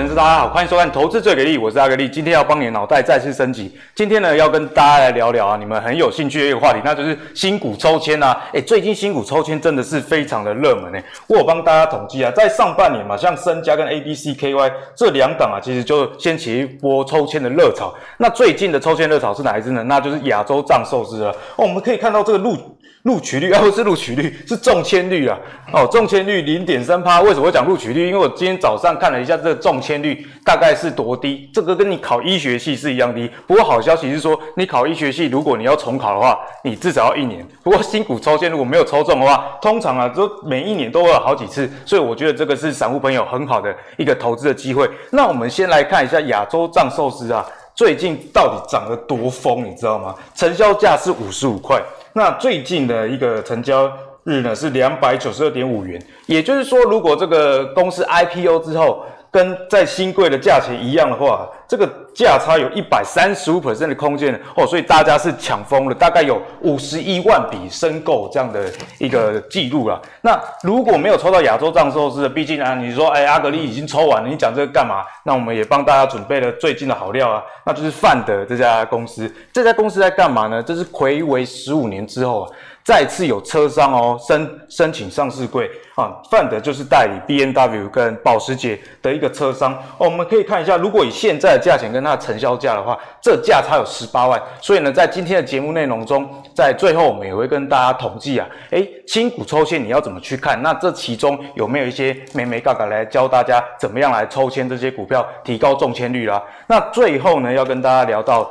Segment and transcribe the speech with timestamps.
[0.00, 2.08] 粉丝大家好，欢迎收看《投资最给力》，我是阿格力。
[2.08, 3.78] 今天要帮你的脑袋再次升级。
[3.94, 8.34] 今天呢，要跟大家来聊聊啊，你们很有兴趣的一个话题，那就是新股抽签啊。
[8.54, 11.04] 诶，最近新股抽签真的是非常的热门诶。
[11.26, 17.94] 我有帮大家统计啊，在上半年嘛，像身家跟 ABCKY 这两档啊，其实就掀起一波抽签的热潮。
[18.16, 19.82] 那最近的抽签热潮是哪一支呢？
[19.82, 21.30] 那就是亚洲藏寿司了。
[21.56, 22.56] 哦，我们可以看到这个录。
[23.04, 25.38] 录取率 啊，不是录取率，是中签率啊！
[25.72, 27.22] 哦，中签率零点三趴。
[27.22, 28.08] 为什么会讲录取率？
[28.08, 31.48] 因为我今天早上看了一下，这个中签率大概是多低？
[31.54, 33.30] 这个跟你考医学系是一样低。
[33.46, 37.46] 不过好消息是说，你考医学系，如果你要重考的话，你至少要一年。
[37.62, 41.70] 不过新股抽签如果没有抽中的话，通常啊，都每一年都会有好几次。
[41.86, 44.86] 所以我觉得这个是散户朋友很好的一个投资的机会。
[45.10, 50.14] 那我们先来看一下亚洲藏寿司啊，最近到底涨得多疯，你知道吗？
[50.34, 51.80] 成交价是五十五块。
[52.12, 53.90] 那最近的一个成交
[54.24, 68.68] 日呢，是两百九十二点五元，也就是说，如果这个公司 IPO 之后跟在新贵的价钱一样的话，这个价差有一百三十五 percent 的空间哦，所以大家是抢疯了，大概有五十一万笔申购这样的
[68.98, 70.02] 一个记录了。
[70.20, 75.04] 那如果没有抽到亚洲藏寿司的，毕竟啊，你说哎，阿格力已经抽完了，你讲这个干嘛？
[75.24, 79.32] 那我们也帮大家准备了最近的好料啊，那就是范德这家公司。
[79.52, 80.60] 这家公司在干嘛呢？
[80.60, 82.50] 这是睽违十五年之后啊。
[82.82, 90.06] 再次有车商哦申申请上市柜啊，范德就是代理 BMW 跟保时捷的一个车商哦。
[90.06, 94.42] 我们可以看一下，如果以现在价钱跟它的成交价的话，这价差有十八万。
[94.60, 100.60] 所以呢，在今天的节目内容中，在最后我们也会跟大家统计啊，诶，新股抽签你要怎么去看？
[100.62, 106.42] 那这其中有没有一些眉眉嘎嘎来教大家怎么样来抽签这些股票，提高中签率啦？
[106.66, 108.50] 那最后呢，要跟大家聊到。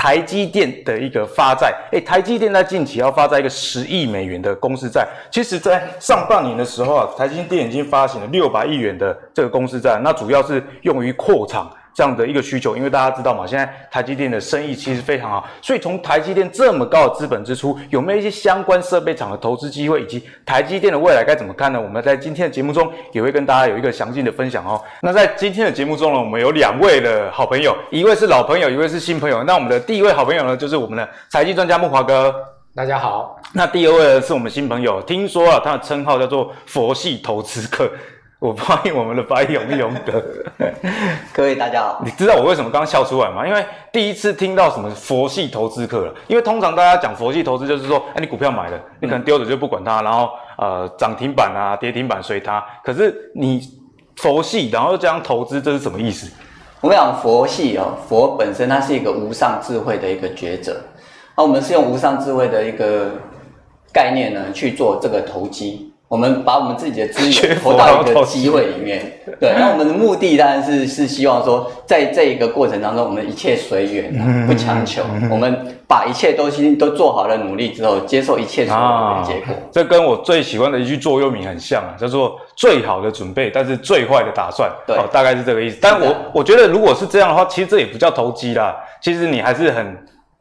[0.00, 5.04] 台积电的一个发债，诶，台积电在近期要发债一个十亿美元的公司债。
[5.28, 11.68] 其实，在上半年的时候啊，台积电已经发行了六百亿元的这个公司债，那主要是用于扩厂。
[11.98, 21.80] 这样的一个需求，因为大家知道嘛，现在台积电的生意其实非常好，所以从台积电这么高的资本支出，有没有一些相关设备厂的投资机会，以及台积电的未来该怎么看呢？
[21.80, 24.80] 我们在今天的节目中也会跟大家有一个详尽的分享哦。
[25.02, 29.42] 那在今天的节目中呢，我们有两位的好朋友，一位是老朋友，一位是新朋友。
[29.42, 32.32] 那我们的第一位好朋友呢，就是我们的财经专家木华哥，
[32.76, 33.40] 大家好。
[33.52, 37.90] 那第二位呢，是我们新朋友，听说啊，他的称号叫做佛系投资客。
[38.40, 40.22] 我欢迎我们的白永永哥，
[41.32, 42.00] 各位大家好。
[42.04, 43.44] 你知道我为什么刚刚笑出来吗？
[43.44, 46.14] 因为第一次听到什么佛系投资客了。
[46.28, 52.64] 因为通常大家讲佛系投资，就是说，哎，你股票买了，你可能丢着就不管它，然后呃涨停板啊跌停板随它。
[52.84, 53.60] 可是你
[54.18, 56.30] 佛系，然后又这样投资，这是什么意思？
[56.80, 60.80] 我们讲佛系哦，佛本身它是一个无上智慧的一个觉者，
[61.36, 63.10] 那我们是用无上智慧的一个
[63.92, 65.92] 概念呢去做这个投机。
[66.08, 69.52] 我们把我们自己的资源投到一个机会里面，对。
[69.58, 75.02] 那我们的目的当然是是希望说，在这一个过程当中，我们一切随缘，不强求。
[75.30, 79.54] 我们把一切东西都做好了努力之后，接受一切所有的结果。
[79.70, 84.70] 这跟我最喜欢的一句座右铭很像啊，叫做“最好的准备，但是最坏的打算”。
[84.88, 85.76] 对，大概是这个意思。
[85.78, 88.74] 但我我觉得，如果是这样的话，其实这也不叫投机啦。
[89.02, 89.94] 其实你还是很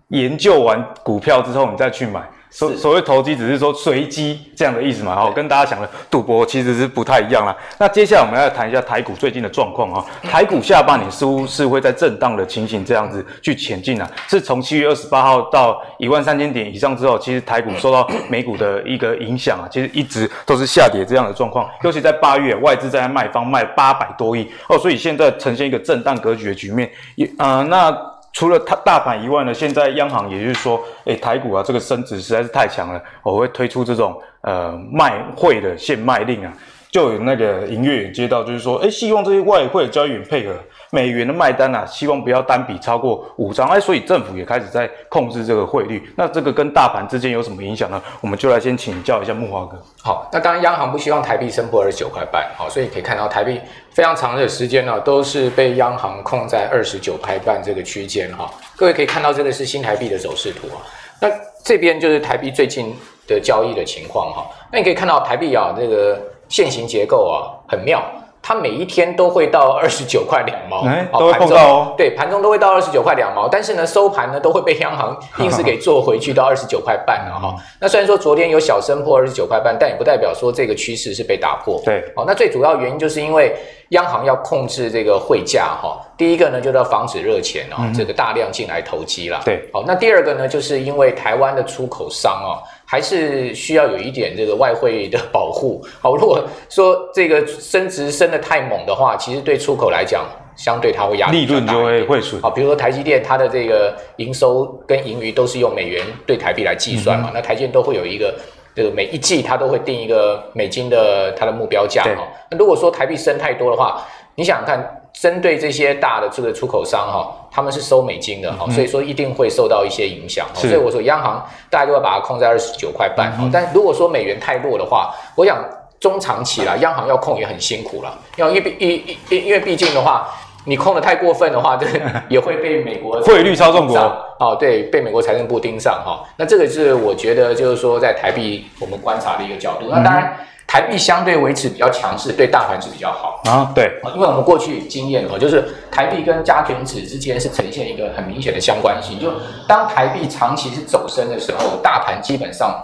[0.09, 2.21] 研究完股票之后，你再去买。
[2.49, 7.55] 所所谓投机，只是说随机这样的意思嘛，哦，跟大家想的赌博其实是不太一样啦。
[7.77, 10.03] 那接下来我们要谈一下台股最近的状况啊。
[10.23, 14.09] 台股下半年似乎是会在震荡的情形这样子去前进啊。
[14.27, 21.69] 是从七月二十八号到一万三千点以上之后，其实台股受到美股的一个影响啊，其实一直都是下跌这样的状况。
[21.83, 26.89] 尤其在八月，外资在卖方卖八百多亿哦，所以现在呈现一个震荡格局的局面。
[27.15, 28.16] 也啊、呃，那。
[28.37, 36.53] 除了它大盘以外呢，现在央行也就是说，哎，台股啊，这个升值实在是太强了，我会推出这种呃卖汇的限卖令啊，
[36.91, 40.53] 就有那个营业员接到，就是说，哎，希望这些外汇交易员配合。
[40.89, 46.09] 美元的卖单啊，希望不要单笔超过五张，哎，所以政府也开始在控制这个汇率。
[46.15, 48.01] 那这个跟大盘之间有什么影响呢？
[48.21, 49.77] 我们就来先请教一下木华哥。
[50.01, 53.59] 好，那当然央行不希望台币升破二十九块半，好，所以可以看到台币
[53.91, 58.49] 非常长的时间呢，都是被央行控在二十九块半这个区间哈。
[58.75, 60.79] 各位可以看到这个是新台币的走势图啊。
[61.19, 61.27] 那
[61.63, 62.95] 这边就是台币最近
[63.27, 64.47] 的交易的情况哈。
[64.71, 66.17] 那你可以看到台币啊，这个
[66.47, 68.01] 线型结构啊很妙。
[68.47, 71.93] 它每一天都会到二十九块两毛，欸、都会碰到哦。
[71.97, 77.53] 对，盘中都会到二十九块两毛，但是呢，收盘呢都会被央行 硬是给做回去到二十九块半了哈。
[77.77, 81.81] 那虽然说昨天有小升破二十九块半，但也不代表说这个趋势是被打破。
[81.83, 83.53] 对，好，那最主要原因就是因为
[83.89, 85.99] 央行要控制这个汇价哈。
[86.15, 89.41] 第一个呢，就是要防止热钱哦，这个大量进来投机啦。
[89.43, 92.63] 对，好，那第二个呢，就是因为台湾的出口商哦。
[92.89, 95.85] 还是需要有一点这个外汇的保护。
[95.99, 100.23] 好，如果说这个升值升得太猛的话，其实对出口来讲，
[100.55, 102.41] 相对它会压力利润就会会损。
[102.41, 108.33] 好，比如说台积电，它的这个营收跟盈余都是用美元兑台币来计算嘛，嗯、那台积电都会有一个
[108.73, 112.03] 这个每一季它都会定一个美金的它的目标价。
[112.03, 114.01] 哈，那如果说台币升太多的话，
[114.35, 115.03] 你想想看。
[115.19, 120.45] 针对这些大的这个出口商哈，他们是收美金的哈，嗯、所以说一定会受到一些影响。
[120.53, 123.35] 所以我说央行大家都要把它控在二十九块半。
[123.39, 125.57] 嗯、但如果说美元太弱的话，我想
[125.99, 128.15] 中长期啦，央行要控也很辛苦了。
[128.35, 130.27] 要因为毕因因因为毕竟的话，
[130.65, 131.87] 你控得太过分的话， 这，
[132.29, 133.97] 也会被美国汇率操纵国
[134.39, 136.23] 哦，对，被美国财政部盯上哈。
[136.37, 139.87] 那这个是我觉得就是说在台币我们观察的一个角度。
[139.87, 140.37] 嗯、那当然。
[140.67, 143.71] 台币相对维持比较强势，对大盘是比较好啊。
[143.73, 149.17] 对，因为我们过去经验哦，就是台币跟加权指之间是呈现一个很明显的相关性。
[149.17, 149.31] 就
[149.65, 152.83] 当台币长期是走升的时候，大盘基本上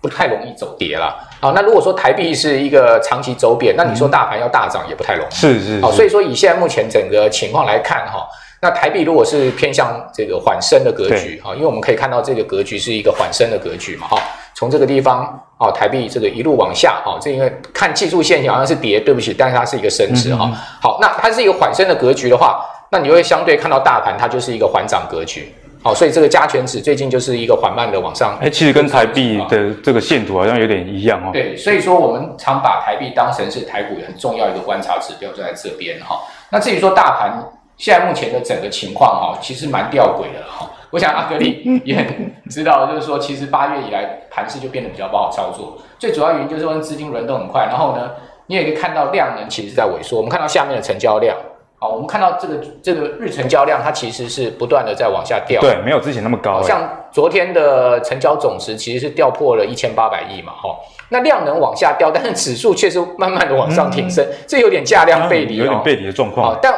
[0.00, 1.12] 不太容易走跌了。
[1.40, 5.34] 好，那如果说台币是一个长期走贬，那你说大盘要大涨也不太容易。
[5.34, 5.80] 是是。
[5.80, 8.28] 好，所以说以现在目前整个情况来看哈，
[8.62, 14.22] 那台币如果是偏向这个缓升的格局哈，因为我们可以看到这个格局是一个缓升的格局嘛哈。
[14.54, 20.50] 从这个地方哦，台币这个一路往下哈，这因为看技术线好像是跌，对不起，但是它是一个升值哈。
[20.80, 25.52] 好，那它是一个缓升的格局的话，那你会相对看到大盘它就是一个缓涨格局。
[25.82, 28.38] 好，所以这个加权指最近就是一个缓慢的往上。
[28.40, 31.28] 哎，其实跟台币的这个线图好像有点一样哦。
[31.30, 36.18] 对，所以说我们常把台币当成是台股很重要一个观察指标，就在这边哈。
[36.50, 37.38] 那至于说大盘
[37.76, 40.70] 现在目前的整个情况哈，其实蛮吊诡的哈。
[40.94, 42.06] 我想阿格力也很
[42.48, 45.76] 知道，就是说，其实八月以来盘势就变得比较不好操作。
[45.98, 48.12] 最主要原因就是说资金轮动很快，然后呢，
[48.46, 50.18] 你也可以看到量能其实在萎缩。
[50.18, 51.36] 我们看到下面的成交量，
[51.80, 55.60] 好，我们看到这个这个日成交量，它其实是不断的在往下掉。
[55.60, 56.62] 对，没有之前那么高。
[56.62, 60.78] 像昨天的成交总值其实是掉破了一千八百亿嘛，哈。
[61.08, 66.56] 那量能往下掉，但是指数却是慢慢的往上挺升，嗯、这有点价量背离，有点背离的状况。
[66.62, 66.72] 但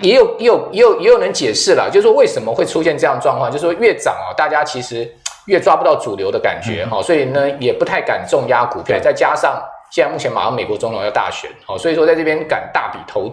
[0.00, 5.10] 也有也有也有也有人解释了，就是说为什么会出现这样状况，就是说越涨哦，大家其实
[5.46, 13.32] 越抓不到主流的感觉哈，嗯、所以呢也不太敢重压股票，再加上现在目前马上美国总统要大选，哦，所以说在这边敢大笔投。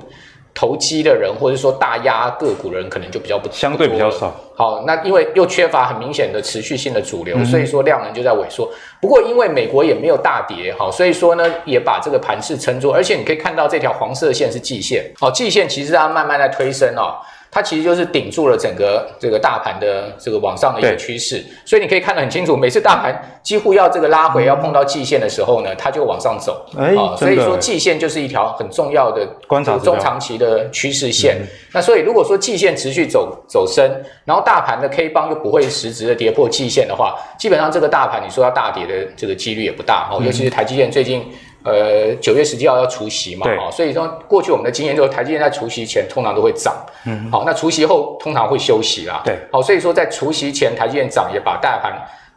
[0.55, 4.33] 投机的人，或者说大压个股的人，可能就比较不相对比较少。
[4.55, 8.71] 好，那因为又缺乏很明显的持续性的主流，嗯、所以说量能就在萎缩。
[9.01, 12.89] 不过因为美国也没有大跌，好，所以说呢也把这个盘势撑住。
[12.89, 17.19] 而且你可以看到这条黄色线是季线，好，季线其实它慢慢在推升哦。
[17.55, 26.65] 它其实就是顶住了整个这个大盘的这个往上的一个趋势，所以你可以看得很清楚，每次大盘几乎要这个拉回要碰到季线的时候呢，它就往上走。
[26.77, 31.37] 哎，所以说季线就是一条很重要的观察中长期的趋势线。
[31.39, 33.89] 嗯、那所以如果说季线持续走走升，
[34.25, 41.23] 然后大盘的 K 棒又不会实质的跌破季线的话，基本上这个大盘你说要大跌的这个几率也不大哦，嗯、尤其是台积电最近。
[41.65, 46.75] 呃，九月十七号要除夕嘛，啊哦，所以说过去我们的经验就是台积电在除夕前通常都会涨，
[47.07, 51.91] 嗯，好，那除夕后通常会休息啦，对，好，所以说在除夕前台积电涨也把大盘，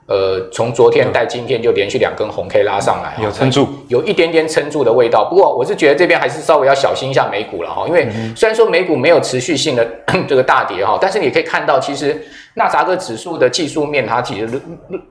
[0.07, 5.27] 呃，从昨天带今天就连续两根红 K 拉上来，有撑住，有一点点撑住的味道。
[5.29, 9.87] 不过我是觉得这边还是稍微要小心一下美股了哈，因为虽然说美股没有持续性的
[10.27, 12.27] 这个大跌哈，但是你可以看到其实。
[12.59, 14.61] 纳萨克指数的技术面，它其实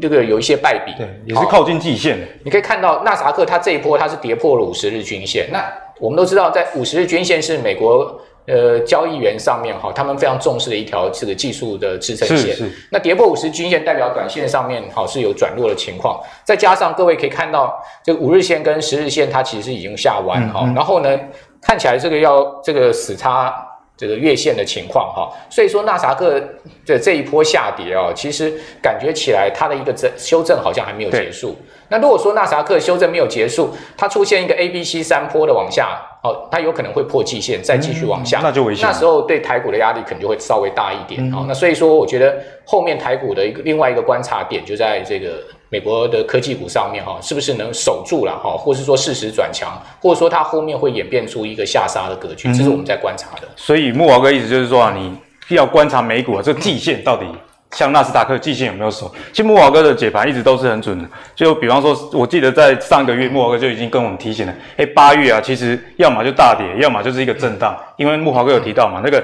[0.02, 2.28] 这个有一些败笔，对，也是靠近季线的。
[2.44, 5.48] 你可以看到纳萨克它这一波它是跌破了五十日均线。
[5.50, 5.64] 那
[6.02, 12.54] 我们都知道，在五十日均线是美国呃交易员上面哈，他们非常重视的一条这个技术的支撑线。
[12.54, 12.72] 是是。
[12.92, 16.22] 那跌破五十均线，代表短线上面哈是有转弱的情况。
[16.44, 21.18] 再加上各位可以看到，这个五日线跟十日线它其实已经下弯哈，嗯嗯然后呢，
[21.62, 23.64] 看起来这个要这个死叉。
[23.98, 26.40] 这个月线的情况哈，所以说纳萨克
[26.86, 31.56] 的这一波下跌啊，其实感觉起来它的一个整修正好像还没有结束。
[31.90, 38.88] 那如果说纳萨克修正没有结束，它出现一个 A、B、C 三波的往下，哦，它有可能会破季线，再继续往下，嗯、那就危险。
[38.88, 41.32] 那时候对台股的压力可能就会稍微大一点。
[41.32, 45.42] 好、嗯，那所以说我觉得后面台股的一个另外一个观察点就在这个。
[45.70, 49.70] 美国的科技股上面哈，是不是能守住了哈，或是说适时转强，
[50.02, 53.48] 或者说它后面会演变出一个下杀的格局，这是我们在观察的。
[53.56, 55.18] 所以木华哥意思就是说啊，你
[55.56, 57.26] 要观察美股啊，这个季线到底
[57.72, 59.14] 像纳斯达克季线有没有守？
[59.32, 61.10] 其实木华哥的解盘一直都是很准的。
[61.36, 67.78] 就比方说，我记得在上个月木华哥就已经跟我们提醒了，哎，八月啊，其实要么就大跌，要么就是一个震荡。
[67.98, 69.22] 因为木华哥有提到嘛，那个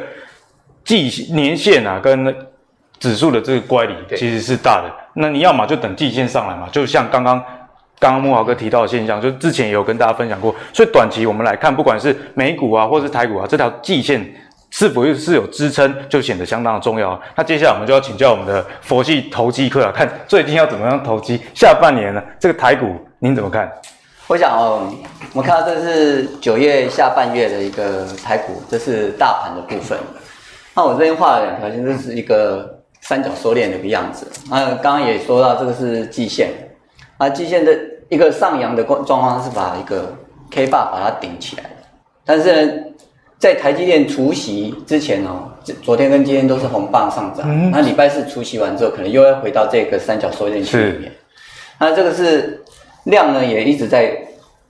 [0.83, 2.35] 季年线啊跟
[2.99, 7.43] 指数的这个乖离其实是大的，那你要么就等季线上来嘛，就像刚刚
[7.99, 14.25] 刚刚木华哥提到的现象，就之前也有跟大家分享过，所以短期我们来看，不管是美股啊，或是台股啊，这条季线
[14.71, 17.19] 是否又是有支撑，就显得相当的重要。
[17.35, 21.39] 那接下来我们就要请教我们的佛系投机客啊，看最近要怎么样投机？
[21.53, 23.71] 下半年呢，这个台股您怎么看？
[24.27, 24.89] 我想哦，
[25.33, 29.97] 我们看到这是九月下半月的一个台股，这是大盘的部分。
[30.73, 34.25] 那我这边画了两条线，这是一个三角收敛的一个样子。
[34.49, 36.49] 那刚刚也说到这个是季线，
[37.17, 37.71] 啊，季线的
[38.09, 40.11] 一个上扬的状状况是把一个
[40.49, 41.69] K 棒把它顶起来的，
[42.25, 42.73] 但是呢。
[43.39, 47.45] 在台积电除夕之前哦，昨天跟今天都是红棒上涨。
[47.45, 51.11] 嗯、那礼拜四除夕完之后，可能又要回到这个三角收敛区里面。
[51.77, 52.63] 那这个是
[53.03, 54.17] 量呢，也一直在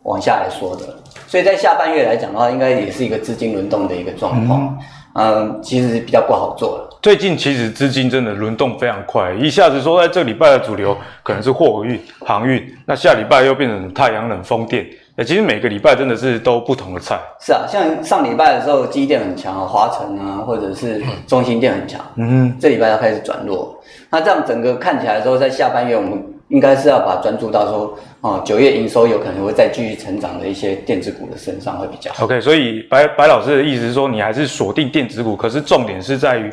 [0.02, 0.88] 往下来说的。
[1.28, 4.76] 所以在下半月来讲的话，应该也是一个资金轮动的一个状况。
[5.14, 6.93] 嗯，其实比较不好做了。
[7.04, 14.88] 最近其实资金真的轮动非常快，一下子说在这个礼拜的主流可能是货运、航运，那下礼拜又变成太阳能、风电。
[15.14, 17.20] 那、其实每个礼拜真的是都不同的菜。
[17.42, 22.00] 是啊，像上礼拜的时候，机电很强，华晨啊，或者是中心电很强。
[22.16, 23.78] 嗯哼，这礼拜要开始转弱。
[24.10, 32.24] 那这样整个看起来的时候，在下半月我们应该是要把专注到说，哦，九月营收有可能会再继续成长的一些电子股的身上会比较好。
[32.24, 36.50] OK，所以白白老师的意思是说，你还是锁定电子股，可是重点是在于。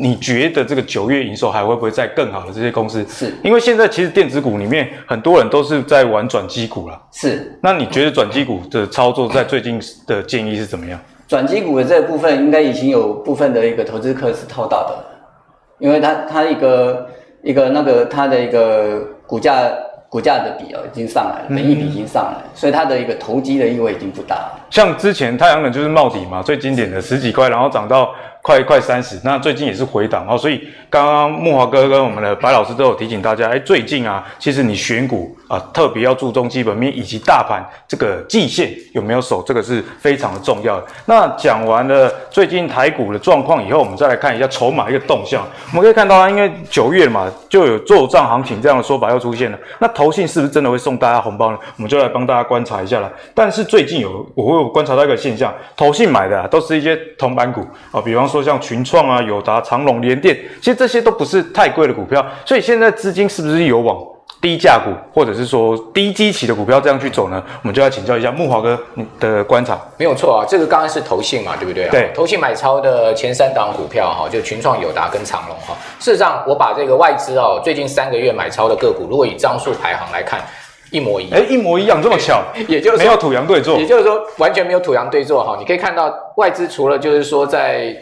[0.00, 3.04] 你觉得这个九月营收还会不会再更好的这些公司？
[3.08, 7.02] 是，因为现在其实电子股里面很多人都是在玩转机股了。
[7.10, 10.96] 是，那你觉得转机股的操作在最近的建议是怎么样？
[11.26, 15.04] 转机股的这个部分应该已经有部分的一个投资客是套到的，
[15.80, 17.08] 因为它它一个
[17.42, 19.68] 一个那个它的一个股价
[20.08, 24.60] 股价的比哦已经上来了，本益比已经上来所以它的一个投机的意味已经不大了。
[24.70, 28.14] 像之前太阳能就是冒底嘛，最经典的十几块，然后涨到。
[28.48, 40.82] 快快三十，那最近也是回档哦，所以刚刚木华哥跟我们的白老师都有提醒大家，哎，最近啊，其实你选股啊，特别要注重基本面以及大盘这个季线有没有守，这个是非常的重要。
[41.06, 45.46] 那讲完了最近台股的状况以后，我们再来看一下筹码一个动向。
[45.70, 49.58] 我们可以看到，因为九月嘛，就有做账行情这样的说法又出现了。
[49.78, 51.58] 那投信是不是真的会送大家红包呢？
[51.76, 53.12] 我们就来帮大家观察一下了。
[53.34, 57.60] 但是最近有我会观察到一个现象，投信买的啊，都是一些铜板股
[57.92, 58.38] 啊，比方说。
[58.48, 63.98] 像群创啊、友达、长隆、联电，其实这些都不是太贵的股票，所以现在资金是不是有往
[64.40, 67.42] 低价股，或者是说低基期的股票这样去走呢？
[67.62, 69.78] 我们就要请教一下木华哥你的观察。
[69.96, 71.88] 没有错啊，这个刚刚是投信嘛，对不对？
[71.88, 75.74] 对，投信买超的前三档股票哈，就群创、友达跟长隆哈。
[75.98, 80.40] 事实上，我把这个外资哦最近三个月买超的个股，如果以张数排行来看。
[80.90, 85.54] 一模一样，哎，一模一样，这么巧， 也就是没有土洋对坐，也就是说完全没有土洋对坐哈。
[85.58, 87.94] 你可以看到外资除了就是说在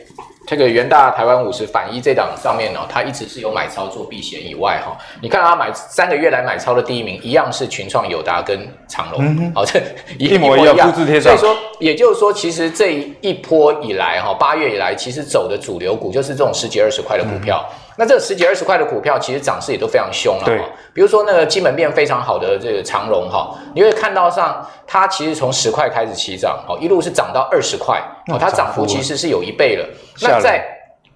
[0.47, 9.83] 这个元大台湾五十反一这档上面呢，它一直是有买超做避险以外哈，你看它买三个月来买超的第一名一样是群创、友达跟长隆，好，这
[10.17, 11.37] 一模一样，复制贴上。
[11.37, 17.67] 所以说，也就是说，其实这一波以来哈，八月以来，其实走的主流股就是这种十几二十块的股票。
[17.69, 20.43] 嗯那这十几二十块的股票，其实涨势也都非常凶了。
[20.45, 20.61] 对，
[20.93, 29.89] 比如说那个基本面非常好的这个长荣哈，你会看到上它其实从十块开始起涨，哦，一路是涨到二十块，哦，它涨幅其实是有一倍了。
[30.21, 30.63] 那在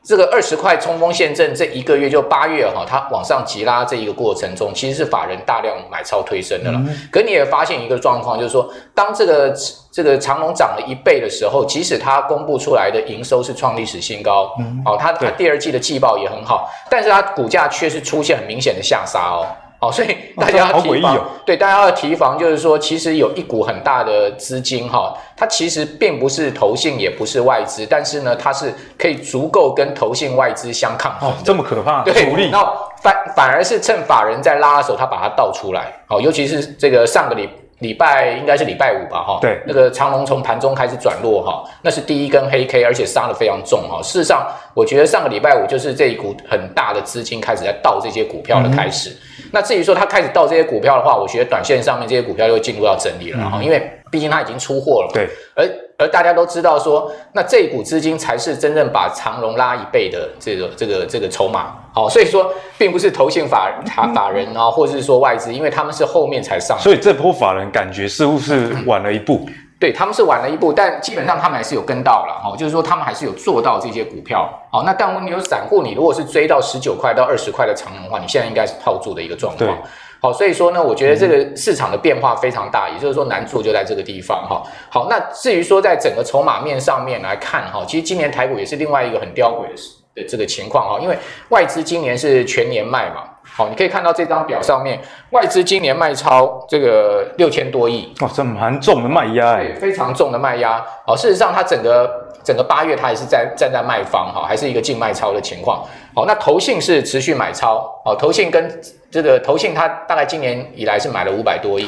[0.03, 6.79] 这个二十块冲锋陷阵这一个月，就八月哈，它往上急拉这一个过程中，其实是法人大量买超推升的了。
[6.83, 9.55] 嗯、可你也发现一个状况，就是说，当这个
[9.93, 19.47] 这个长龙涨了一倍的时候，即使它公布出来的营收是创历史新高，嗯、哦，它它第二季的季报也很好，但是它股价却是出现很明显的下杀哦。
[19.81, 31.31] 哦，所以大家要提防，对，大家要提防，就是说，其实有一股很大的资金哈，它其实并不是投信，也不是外资，但是呢，它是可以足够跟投信外资相抗衡。
[31.31, 32.13] 哦，这么可怕，对。
[32.51, 35.91] 然后反反而是趁法人在拉的时候，他把它倒出来。
[36.09, 44.03] 哦，尤其是这个上个礼礼拜应该是礼拜五吧，哈，对，那个长龙从盘中开始转弱哈，那是第一根黑 K，而且杀的非常重哈。
[44.03, 49.09] 事实上，我觉得上个礼拜五就是这一股很大的资金开始在倒这些股票的开始。
[49.09, 49.17] 嗯
[49.53, 55.15] 那至于说他开始到这些股票的话，我觉得短线上面这些股票就会进入到整理了哈，嗯、因为毕竟它已经出货了嘛。
[55.15, 55.29] 对。
[55.55, 61.77] 而而大家都知道说，那这一股资金才是真正把长荣拉一倍的这个这个这个筹码。
[61.93, 66.79] 好，所以说并不是投信法法法人啊，或者是说外资，因为他们是后面才上。
[66.79, 69.47] 所以这波法人感觉似乎是晚了一步。
[69.81, 74.47] 对，他们是晚了一步，但基本上他们还是有跟到了哈，就是说他们还是有做到这些股票。
[74.71, 79.67] 好，那但问题有散户，你如果是追到十九块到二十块的长龙的话，你现在应该是套住的一个状况。
[79.67, 79.75] 对，
[80.21, 84.63] 好，所以说呢，我觉得这个市场的变化非常大，也就是说难处就在这个地方哈。
[84.91, 91.17] 好，那至于说在整个筹码面上面来看哈，其实今年台股也是另外一个很吊诡的的这个情况哈，因为
[91.49, 93.30] 外资今年是全年卖嘛。
[93.61, 94.99] 好，你可以看到这张表上面，
[95.33, 100.83] 外资今年卖超这个六千多亿，哇，这蛮重的卖压哎，非常重的卖压。
[101.07, 102.11] 好，事实上它整个
[102.43, 105.85] 整个八月它也是在站在卖方哈，还是一个净卖超的情况。
[106.15, 111.87] 好，那投信是持续买超，哦，投信跟这个投信它大概今年以来是买了五百多亿，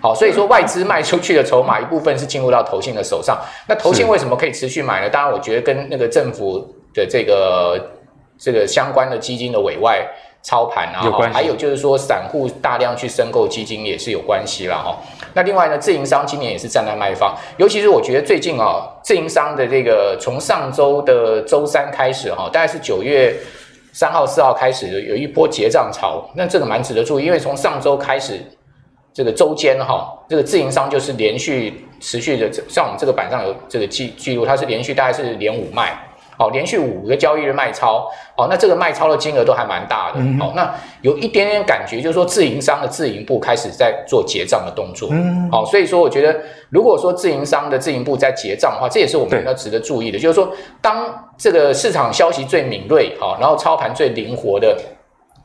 [0.00, 3.38] 好，所以说外资卖出去的筹码一部分是进入到投信的手上。
[3.68, 5.08] 那投信为什么可以持续买呢？
[5.08, 6.58] 当然，我觉得跟那个政府
[6.92, 7.80] 的这个
[8.36, 10.04] 这个相关的基金的委外。
[10.42, 11.00] 操盘啊，
[11.32, 14.98] 还有就是说，散户大量去申购基金也是有关系了哈。
[15.34, 23.34] 那另外呢，自营商今年也是站在卖方，尤其是我觉得最近啊，自营商的这个从上周的周三开始哈，大概是九月
[23.92, 28.40] 三号、四号开始有一波结账潮，那这个蛮值得注意，因为从上周开始
[29.14, 35.96] 这个周间哈，这个自营商就是连续持续的，像我们这个板上有这个记记录，它是连续大概是连五卖。
[36.42, 46.36] 好，连续五个交易日卖超，哦，那这个卖超的金额都还蛮大的，好、嗯，那有一点点感觉，就是说自营商的自营部开始在做结账的动作，嗯，好，所以说我觉得，
[46.68, 54.76] 如果说自营商的自营部在结账的话，这也是我们要值得注意的，就是说，当这个市场消息最敏锐，好，然后操盘最灵活的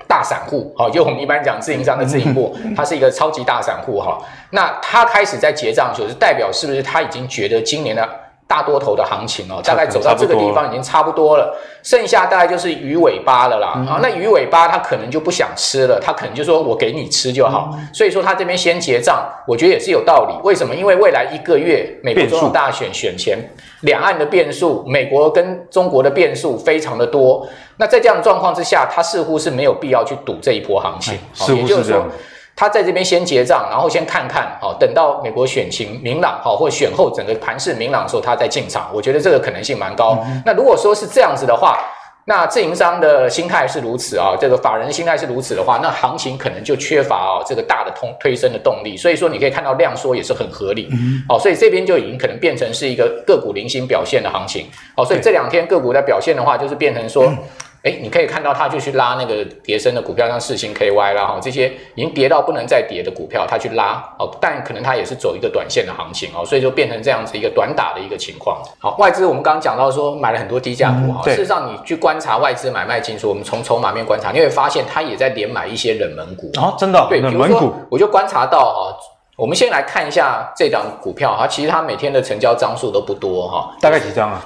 [0.08, 4.18] 大散户，好，就我们一般讲自营商的自营部，它是一个超级大散户，哈，
[4.50, 8.10] 那他开始在结账的时候，是代表是不是他已经觉得今年的。
[8.48, 13.68] 大多头的行情哦，大概走到这个地方已经差不多了，剩下大概就是鱼尾巴了啦。
[13.86, 17.78] 啊，那鱼尾巴他可能就不想吃了，他可能就说我给你吃就好。
[17.94, 20.48] 所以说他这边先结账，我觉得也是有道理。
[20.48, 20.74] 为什么？
[20.74, 23.38] 因为未来一个月美国总统大选选前，
[23.82, 27.46] 两岸的变数，美国跟中国的变数非常的多。
[27.76, 31.20] 那在这样的状况之下，他似乎是没有必要去赌这一波行情。
[31.34, 32.10] 是不是这样？
[32.60, 38.90] 他在这边先结账，然后先看看，好，等到美国选情明朗，好，或选后整个盘势明朗的时候，他再进场。
[38.92, 40.18] 我觉得这个可能性蛮高。
[40.26, 41.78] 嗯、那如果说是这样子的话，
[42.26, 48.98] 那自营商的心态是如此啊，这个法人心态是如此的话，那行情可能就缺乏啊这个大的通推升的动力。
[48.98, 50.90] 所以说你可以看到量缩也是很合理。
[51.30, 54.66] 好、嗯，所以这边就已经可能变成是一个个股零星表现的行情。
[54.96, 57.26] 好，所以这两天个股在表现的话，就是变成说。
[57.26, 57.38] 嗯
[57.84, 68.62] 哎，你可以看到它就去拉那个跌升的股票，像四星 KY 啦哈，这些已经跌到不能再跌的股票，它去拉哦，但可能它也是走一个短线的行情哦，所以就变成这样子一个短打的一个情况。
[68.80, 76.52] 好，外资我们刚刚讲到说买了很多低价股哈，事实上你去观察外资买卖进出，我们从筹码面观察，你会发现它也在连买一些冷门股。
[76.60, 77.06] 啊，真的？
[77.10, 78.98] 对，冷门股，我就观察到哈，
[79.38, 84.44] 我们先来看一下这档股票哈，其实它每天的成交张数都不多哈，大概几张啊？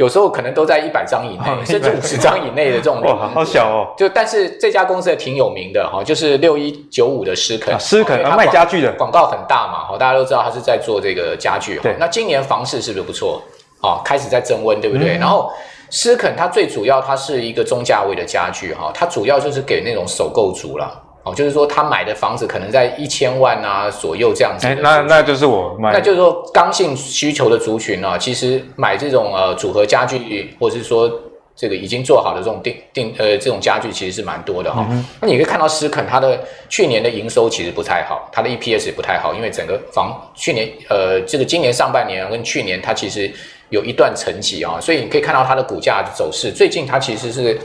[0.00, 3.92] 有时候可能都在一百张以内，哦、甚至五十张以内的这种， 哇，好小哦。
[3.98, 11.78] 就但是这家公司也挺有名的哈，就是六一九五的狮肯，狮肯啊，卖家具的，广告很大嘛，哈，大家都知道他是在做这个家具。
[11.82, 13.42] 对，那今年房市是不是不错？
[13.82, 15.18] 哦，开始在增温，对不对？
[15.18, 15.52] 嗯、然后
[15.90, 20.90] 狮肯它最主要它是一个中价位的家具哈，它主要就是给那种首购族了。
[21.22, 24.66] 哦，就是说他买的房子可能在一千万啊左右这样子。
[24.66, 25.92] 哎，那那就是我买。
[25.92, 31.12] 那就是说刚性需求的族群啊，其实买这种呃组合家具，或者是说
[31.54, 34.86] 这个已经做好的这种定定呃这种家具，其实是蛮多的哈、哦。
[34.90, 43.30] 嗯、那你可以看到斯肯它的去年的营收其实不太好，它的 EPS 也不太好，因为整个房去年呃这个今年上半年跟去年它其实
[43.68, 47.60] 有一段沉寂啊，所以你可以看到它的股价的走势，最近它其实是。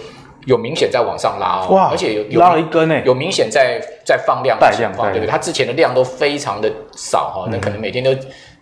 [0.46, 5.30] 有明显在往上拉哦，哇，而且有，有拉了一根呢，有明显在在放量的情况，对不对？
[5.30, 8.16] 它之前的量都非常的少哈，那可能每天都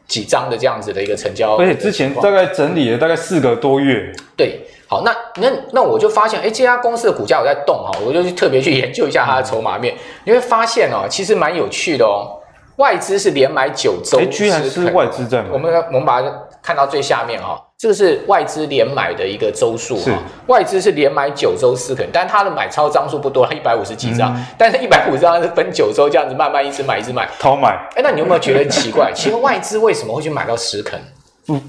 [0.07, 4.11] 几张的这样子的一个成交，而且之前大概整理了大概四个多月。
[4.35, 12.39] 对，好，那那那我就发现，哎，这家公司的股价有在动哈，我就去特别去研究一下它的筹码面，你会发现哦，其实蛮有趣的哦，
[12.77, 17.61] 外资是连买九周，哎，居然是外资在买，我们我们把它看到最下面哈。
[17.83, 20.17] 这个是外资连买的一个周数哈，
[20.47, 27.77] 外资是连买九周四肯，但它的买超张数不多，一百五十几张，嗯、但是一百五十张是分九周这样子慢慢一直买一直买，偷买。
[27.97, 29.11] 哎，那你有没有觉得奇怪？
[29.13, 30.97] 其实外资为什么会去买到十肯？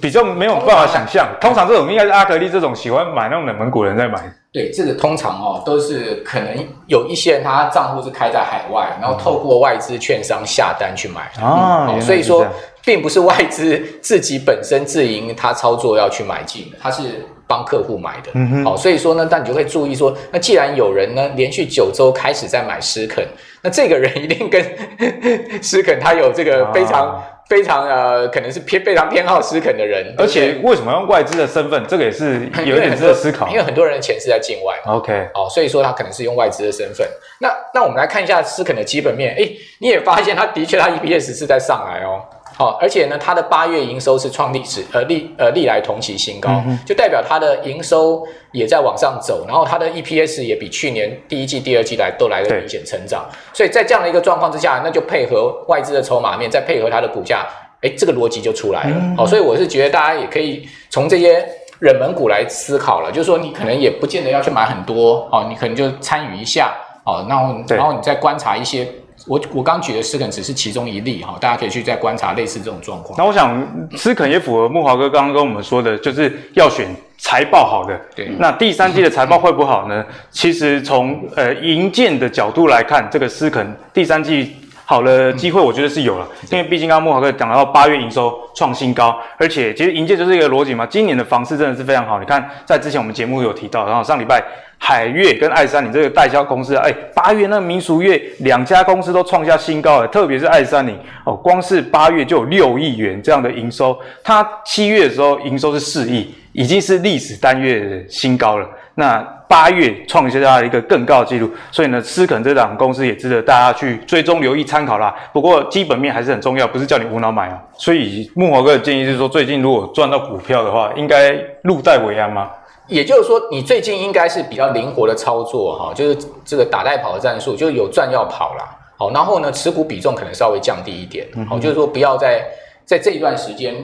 [0.00, 4.20] 比较没有办法想象，通常这种应该是阿格力这种喜欢买那种冷门股的人在买。
[4.52, 6.48] 对，这个通常哦都是可能
[6.86, 12.46] 有一些人他账户是开在海外，然后透过外资券商下单去买啊，嗯、所以说。
[12.86, 18.30] 并不是外资自己本身自营，他操作要去买进的，他是帮客户买的。
[18.62, 23.26] 好，所以说呢，但你就会注意说，那既然有人呢连续九周开始在买狮肯，
[23.62, 24.62] 那这个人一定跟
[25.64, 30.14] 狮肯他有这个非常、啊、非常呃，可能是偏非常偏好思肯的人。
[30.18, 31.82] 而且为什么用外资的身份？
[31.86, 33.48] 这个也是 有点值得思考。
[33.48, 34.74] 因为很多人的钱是在境外。
[34.86, 37.06] OK，哦，所以说他可能是用外资的身份。
[37.40, 42.22] 那那我们来看一下思肯的基本面，诶，你也发现他的确他 EPS 是在上来哦。
[42.56, 57.44] 哦，而且呢，它的八月营收是创历史呃历呃历来同期新高，嗯、就代表它的营收也在往上走，然后它的 EPS 也比去年第一季、第二季来都来的明显成长，所以在这样的一个状况之下，那就配合外资的筹码面，再配合它的股价，
[57.80, 58.94] 哎，这个逻辑就出来了。
[58.94, 61.44] 好、嗯哦，所以我是觉得大家也可以从这些
[61.80, 66.72] 冷门股来思考了，就是说你可能也不见得要去买很多，哦，你可能就参与一下，
[67.04, 68.86] 哦，然后然后你再观察一些。
[69.26, 73.16] 我我刚举的思肯只是其中一例哈，大家可以去再观察类似这种状况。
[73.18, 76.86] 那我想思肯也符合木华哥刚刚跟我们说的，就是要选
[77.18, 77.98] 财报好的。
[78.14, 78.28] 对。
[78.38, 80.04] 那第三季的财报会不好呢？
[80.30, 86.28] 其实从呃营建的角度来看，这个思肯第三季好的机会，我觉得是有了。
[86.50, 90.86] 因为毕竟刚刚莫华哥讲到八月营收创新高，而且其实银建就是一个逻辑嘛。
[90.86, 94.42] 今年的房市真的是非常好，你看在之前我们节目有提到，然后上礼拜。
[94.76, 100.94] 海悦跟爱三菱这个代销公司，哎，八月那民俗月两家公司都创下新高了，特别是爱三菱
[101.24, 108.68] 哦，光是八月就有六亿元这样的营收，它七月的时候营收是四亿，已经是历史单月的新高了。
[108.96, 115.14] 那八月创下了一个更高的纪录，所以呢，思肯这档公司也值得大家去追踪留意参考啦。
[115.32, 117.62] 不过基本面还是很重要，不是叫你无脑买啊。
[117.76, 122.50] 所以木华哥的建议是说，最近如果赚到股票的话，应该入袋为安吗？
[122.86, 128.76] 也就是说，你最近应该是比较灵活的操作哈，就是这个打带跑的战术，就是有赚要跑啦。
[128.96, 132.44] 好，然后呢，持股比重可能稍微降低一点，好，就是说不要在
[132.84, 133.74] 在这一段时间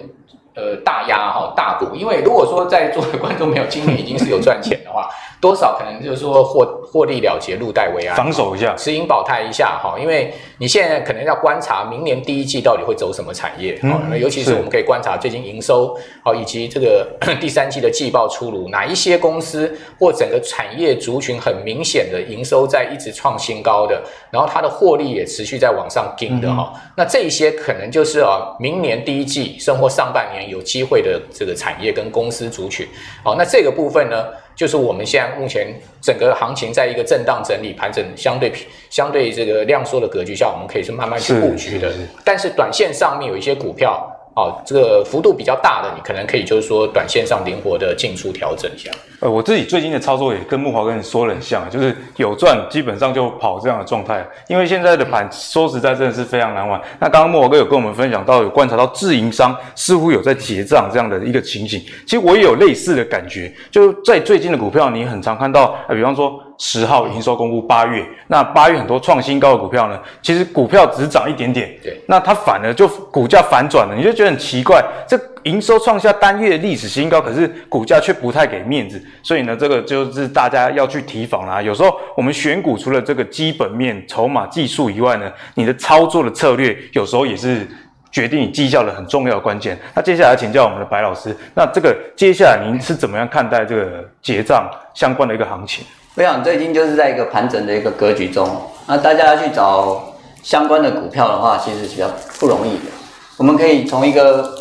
[0.60, 5.08] 呃大压哈大股，因为如果说在座的观众朋友今年已经是有赚钱的话。
[5.40, 9.98] 多少可能就是说获获利了结，入袋为安，防守一下，持盈保泰一下哈。
[9.98, 23.98] 因为你现在可能要观察明年第一季到底会走什么产业，嗯，那尤其是我们可以观察最近营收，好以及这个第三季的季报出炉，哪一些公司或整个产业族群很明显的营收在一直创新高的，
[24.30, 26.70] 然后它的获利也持续在往上顶的哈。
[26.94, 32.86] 那这一些可能就是啊，明年第一季甚或上半年有机会的这个产业跟公司族群。
[33.24, 34.26] 好，那这个部分呢？
[34.56, 35.68] 就是我们现在目前
[36.02, 38.52] 整个行情在一个震荡整理盘整相对
[38.90, 41.90] 相对这个量缩的格局下，我们可以是慢慢去布局的。
[42.22, 44.14] 但是短线上面有一些股票。
[44.40, 48.90] 哦，这个幅度比较大的，你可能可以就是说短线上灵活的进出调整一下。
[49.20, 54.26] 呃，我自己最近的操作也跟木华跟你说的很像，就是有赚基本上就跑这样的状态。
[54.48, 56.80] 因为现在的盘说实在真的是非常难玩。
[56.98, 61.78] 那刚刚木华哥有跟我们分享到，有观察到自营商似乎有在结账这样的一个情形。
[62.06, 66.42] 其实我也有类似的感觉，就在最近的股票，你很常看到，呃，比方说。
[66.62, 81.62] 十号营收公布，八月那八月很多创新高的股票呢，其实股票只涨一点点，对，那它反而就股价反转了，你就觉得很奇怪，这营收创下单月历史新高，可是股价却不太给面子，所以呢，这个就是大家要去提防啦。
[81.62, 87.66] 有时候我们选股除了这个基本面、筹码、技术以外呢，你的操作的策略有时候也是
[88.12, 89.78] 决定你绩效的很重要的关键。
[89.94, 95.86] 那接下来请教我们的白老师，那这个接下来您是怎么样看待这个结账相关的一个行情？
[96.16, 98.44] 我想最近就是在一个盘整的一个格局中，
[98.88, 102.90] 那大家要去找相关的股票的话，其实比较不容易的。
[103.36, 104.58] 我们可以从一个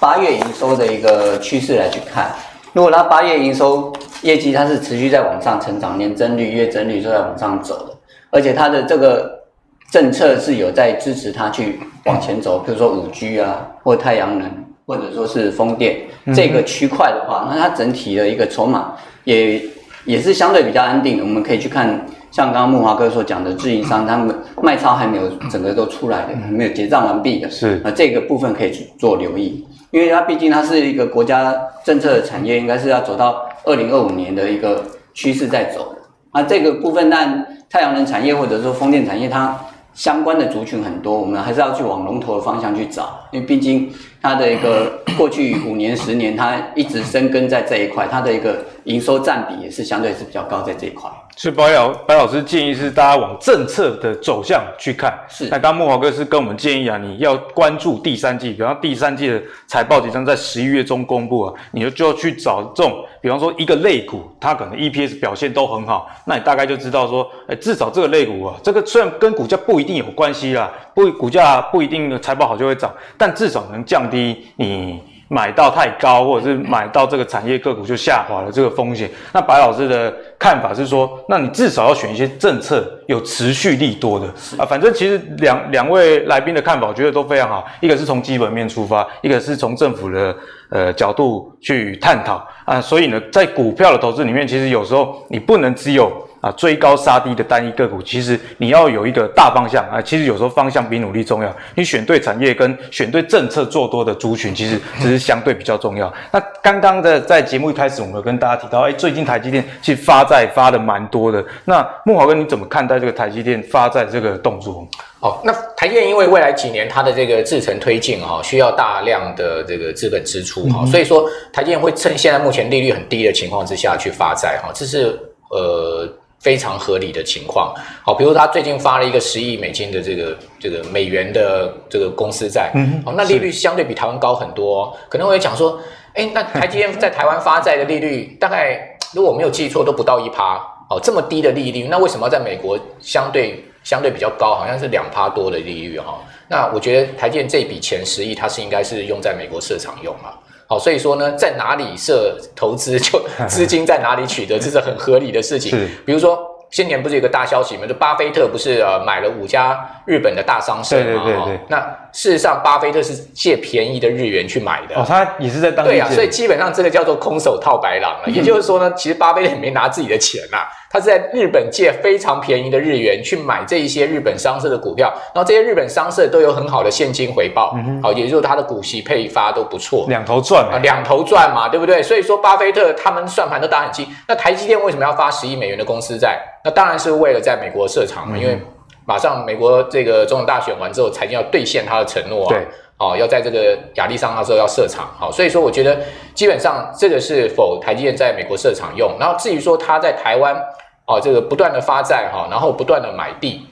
[0.00, 2.34] 八月营收的一个趋势来去看，
[2.72, 7.94] 如果它八月营收业绩它是持续在往上成长，年增率、月增率都在往上走的，
[8.30, 9.44] 而且它的这个
[9.92, 14.50] 政策是有在支持它去往前走，比如说五 G 啊，或太阳能，
[14.86, 16.00] 或者说是风电
[16.34, 19.62] 这个区块的话，那它整体的一个筹码也。
[20.04, 36.02] 也是相对比较安定的，我们可以去看，像刚刚木华哥所讲的自营商，他们卖超还没有整个都出来的，还没有结账完毕的，是那这个部分可以去做留意，因为它毕竟它是一个国家政策的产业，应该是要走到二零二五年的一个趋势在走的。
[36.32, 39.56] 那这个部分，但太阳能产业或者说风电产业，它
[39.94, 43.88] 相关的族群很多，我们还是要去往龙头的方向去找，因为毕竟
[44.24, 48.56] 它的一个过去五年、十年，它一直深耕在这一块，它的一个。
[48.84, 51.10] 营收占比也是相对是比较高，在这一块。
[51.36, 55.18] 所以白老白老师建议是大家往政策的走向去看。
[55.26, 55.48] 是。
[55.48, 75.00] 那刚木华哥是跟我们建议啊，你要关注第三季，比方第三季的财报即将在十一月中公布啊，你就就要去找这种，比方说一个类股，它可能 EPS 表现都很好，那你大概就知道说，哎，至少这个类股啊，这个虽然跟股价不一定有关系啦，不股价不一定财报好就会涨，但至少能降低你。
[75.26, 79.10] 买到太高，或者是买到这个产业个股就下滑了这个风险。
[79.32, 84.26] 那白老师的看法是说，那你至少要选一些政策有持续力多的
[84.58, 84.66] 啊。
[84.66, 87.64] 反正其实两两位来宾的看法，我觉得都非常好。
[87.80, 90.36] 一个是从基本面出发，一个是从政府的
[90.68, 92.78] 呃角度去探讨啊。
[92.80, 96.12] 所以呢，在股票的投资里面，其实有时候你不能只有。
[96.44, 100.02] 啊追高杀低的单一个股，其实你要有一个大方向啊。
[100.02, 101.56] 其实有时候方向比努力重要。
[101.74, 106.12] 你选对产业跟选对政策做多的族群，其实 只是相对比较重要。
[106.30, 111.42] 那刚刚的在节目一开始，我们有跟大家提到，哎，最近台积电其实发债发的蛮多的。
[111.64, 114.86] 那木华哥你怎么看待这个台积电发债这个动作？
[115.20, 126.06] 哦，那台积电因为未来几年它的这个制程推进哈，需要大量的这个资本支出哈，所以说台积电会趁现在目前利率很低的情况之下去发债哈，这是呃
[126.44, 127.74] 非常合理的情况。
[128.04, 135.80] 好，比如他最近发了一个十亿美金的这个这个美元的这个公司债，嗯，好，那利率相对比台湾高很多，可能会讲说，
[136.12, 140.56] 哎，那台积电在台湾发债的利率大概如果我没有记错都不到一趴，
[140.90, 143.64] 哦，这么低的利率，那为什么要在美国相对？
[143.84, 146.18] 相对比较高，好像是两趴多的利率哈。
[146.48, 150.30] 那我觉得台积电这笔钱十亿，它是应该是用在美国市场用嘛。
[150.66, 155.78] 好，所以说呢，在哪里设投资，就 资金在哪里取得，这是很合理的事情。
[156.04, 156.50] 比如说。
[156.70, 157.86] 先前不是有个大消息吗？
[157.86, 161.04] 就巴菲特不是呃买了五家日本的大商社吗？
[161.04, 161.60] 对对对对。
[161.68, 161.78] 那
[162.12, 164.96] 事实上，巴菲特是借便宜的日元去买的。
[164.96, 165.92] 哦，他也是在当地。
[165.92, 168.24] 对啊，所以基本上这个叫做空手套白狼了。
[168.26, 177.76] 嗯、也就是说呢，其实巴菲特也没拿自己的钱呐、啊，他是在日本借非常便宜的日元去买这一些日本商社的股票，然后这些日本商社都有很好的现金回报。
[178.00, 180.06] 好，也就是他的股息配发都不错。
[180.08, 182.00] 两头赚啊，两头赚嘛，对不对？
[182.00, 184.06] 所以说，巴菲特他们算盘都打很精。
[184.28, 186.40] 那台积电为什么要发十亿美元的公司债？
[186.64, 188.56] 那当然是为了在美国设厂嘛，因为
[189.04, 192.66] 马上美国这个总统大选完之后，财经要兑现他的承诺啊，对，
[192.98, 195.98] 哦，要在这个亚利桑那州要设厂，好，所以说我觉得
[196.34, 200.56] 基本上这个是否台积电在美国设厂用，然后至于说他在台湾
[201.06, 203.66] 哦，这个不断的发债哈，然后不断的买地。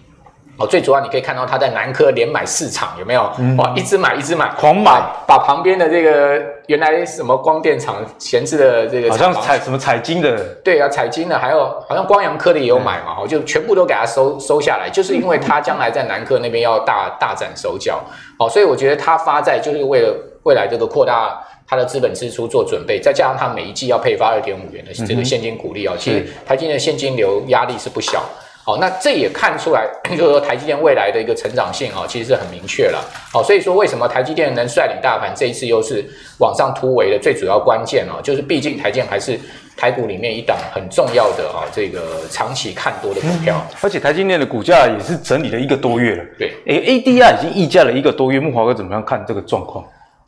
[0.59, 3.33] 哦，最主要你可以看到他在南科连买四场，有没有？
[3.38, 18.05] 嗯、哇，一直买，一直买，狂买，把，旁边的这个原来什么光电厂闲置的这个，好像彩什么彩金的，对啊，彩金的，还有好像光阳科的也有买嘛，哦、嗯、就全部都给他收收下来，就是因为他将来在南科那边要大大展手脚，
[18.38, 21.42] 哦，所以我觉得他发债就是为了未来这个扩大
[21.73, 28.23] 他的资本支出做准备，再加上他每一季要配发二点五元的这个现金股利啊，嗯、其实台积电的现金流压力是不小。
[28.63, 33.03] 好，那这也看出来，就是说台积电未来的一个成长性啊，其实是很明确了。
[33.33, 36.05] 好，所以说为什么台积电能率领大盘这一次又是
[36.41, 39.41] 往上突围的最主要关键啊，就是毕竟台积电还是
[39.75, 43.57] 台股里面一档很重要的啊，这个长期看多的股票。
[43.71, 46.25] 嗯、而且台积电的股价也是整理了一个多月了。
[46.39, 49.83] 对，诶，ADR 已经溢价了一个多月，木华哥怎么样看这个状况？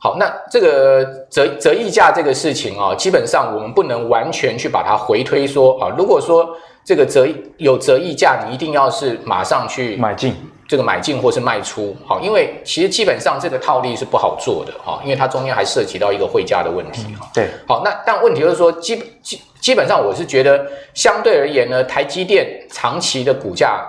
[0.05, 6.47] 好，那这个折折溢价这个事情啊，基本上我们不能完全去把它回推说啊，如果说。
[6.87, 10.35] 这个折有折溢价，你一定要是马上去买进，
[10.69, 20.63] 这个买进或是卖出，好，因为其实基本上这个套利是不好做的，哈，因为它中间还涉及到一个汇价的问题，哈、嗯，对，好，那但问题就是说，基基基本上我是觉得
[20.93, 23.83] 相对而言呢，台积电长期的股价，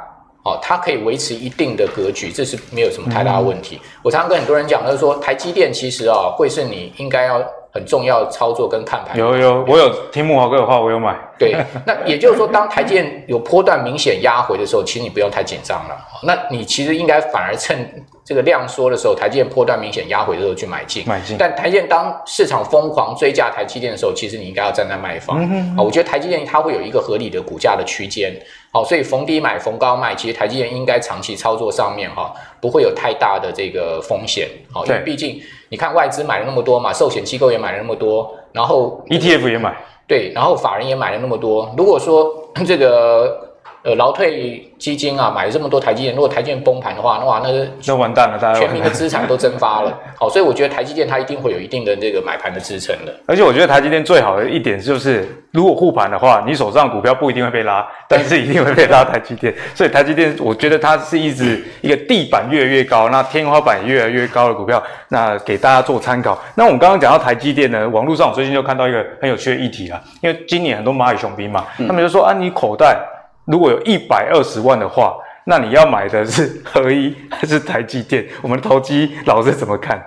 [0.46, 3.82] 哦，它可以维持一定的格局，这是没有什么太大的问题。
[4.02, 7.44] 我常常跟很多人讲，就是说台积电其实啊，会是你应该要。
[7.76, 9.18] 很重要的操作跟看盘。
[9.18, 11.14] 有有，我有听木华哥的话，我有买。
[11.38, 11.54] 对，
[11.86, 15.98] 那也就是说，当台积电有波段明显压回的时候，其实你不用太紧张了。
[16.24, 17.78] 那你其实应该反而趁
[18.24, 21.04] 这个量缩的时候，台积电波段明显压回的时候去买进。
[21.06, 21.36] 买进。
[21.38, 25.38] 但台积电当市场疯狂追价台积电的时候，其实你应该要站在卖方。
[25.38, 28.34] 啊、嗯，我觉得台积电它会有一个合理的股价的区间。
[28.72, 34.48] 好，所以逢低买，逢高卖，其实台积电应该长期操作上面哈，不会有太大的这个风险。
[34.72, 35.42] 好，因为毕竟。
[35.76, 39.76] 你看外资买了那么多嘛，寿险机构也买了那么多，然后 ETF 也买，
[40.08, 41.70] 对，然后法人也买了那么多。
[41.78, 42.34] 如果说
[42.66, 43.42] 这个。
[43.86, 47.40] 呃，劳退基金啊，买了这么多台积电，如果台积电崩盘的话，那哇，
[47.86, 49.96] 那完蛋了，大家全民的资产都蒸发了。
[50.18, 53.14] 好，所以我觉得台积电它一定会有一定的这个买盘的支撑的。
[53.28, 59.54] 而且我觉得台积电最好的一点就是，如果护盘的话，你手上股票不一定会被拉，但是一定会被拉台积电。
[59.76, 66.36] 所以台积电，我觉得它是一直一个地板越来越高，那天花板越来越高的股票，那给大家做参考。
[66.56, 72.98] 那我们刚刚讲到台积电呢，网络上我最近就看到一个很有趣的议题啊，因为今年很多蚂蚁雄兵嘛，他们就说啊，你口袋。
[73.46, 78.26] 如果有一百二十万的话，那你要买的是合一 还是台积电？
[78.42, 80.04] 我们投机老师怎么看？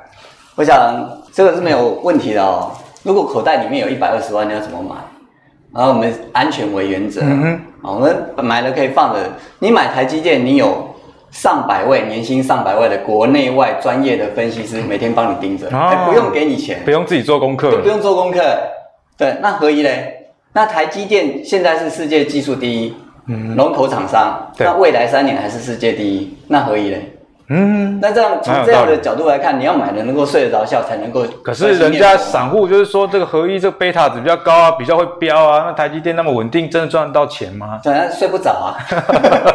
[0.56, 0.76] 我想
[1.32, 2.72] 这个是没有问题的哦。
[3.04, 4.96] 如果口袋里面有一百二十万，你要怎么买？
[5.72, 9.20] 然后我们安全为原则，嗯哼，我们买了可以放的。
[9.60, 10.94] 你买台积电，你有
[11.30, 18.40] 上百位年薪上百位的国内外专业的分析师每天帮你盯着，还、哦、不用给你钱，不用自己做功课，不用做功课。
[19.16, 20.30] 对，那合一嘞？
[20.54, 22.94] 那台积电现在是世界技术第一。
[23.56, 27.14] 龙头厂商，那未来三年还是世界第一，那何以嘞？
[27.50, 31.24] 嗯，那这样从这样的角度来看，你要买的能够睡得着觉，才能够。
[31.42, 35.64] 可是人家散户就是说，这个合一这个贝塔值比较高啊，比较会飙啊。
[35.66, 37.80] 那台积电那么稳定，真的赚得到钱吗？
[37.82, 38.76] 当然睡不着啊。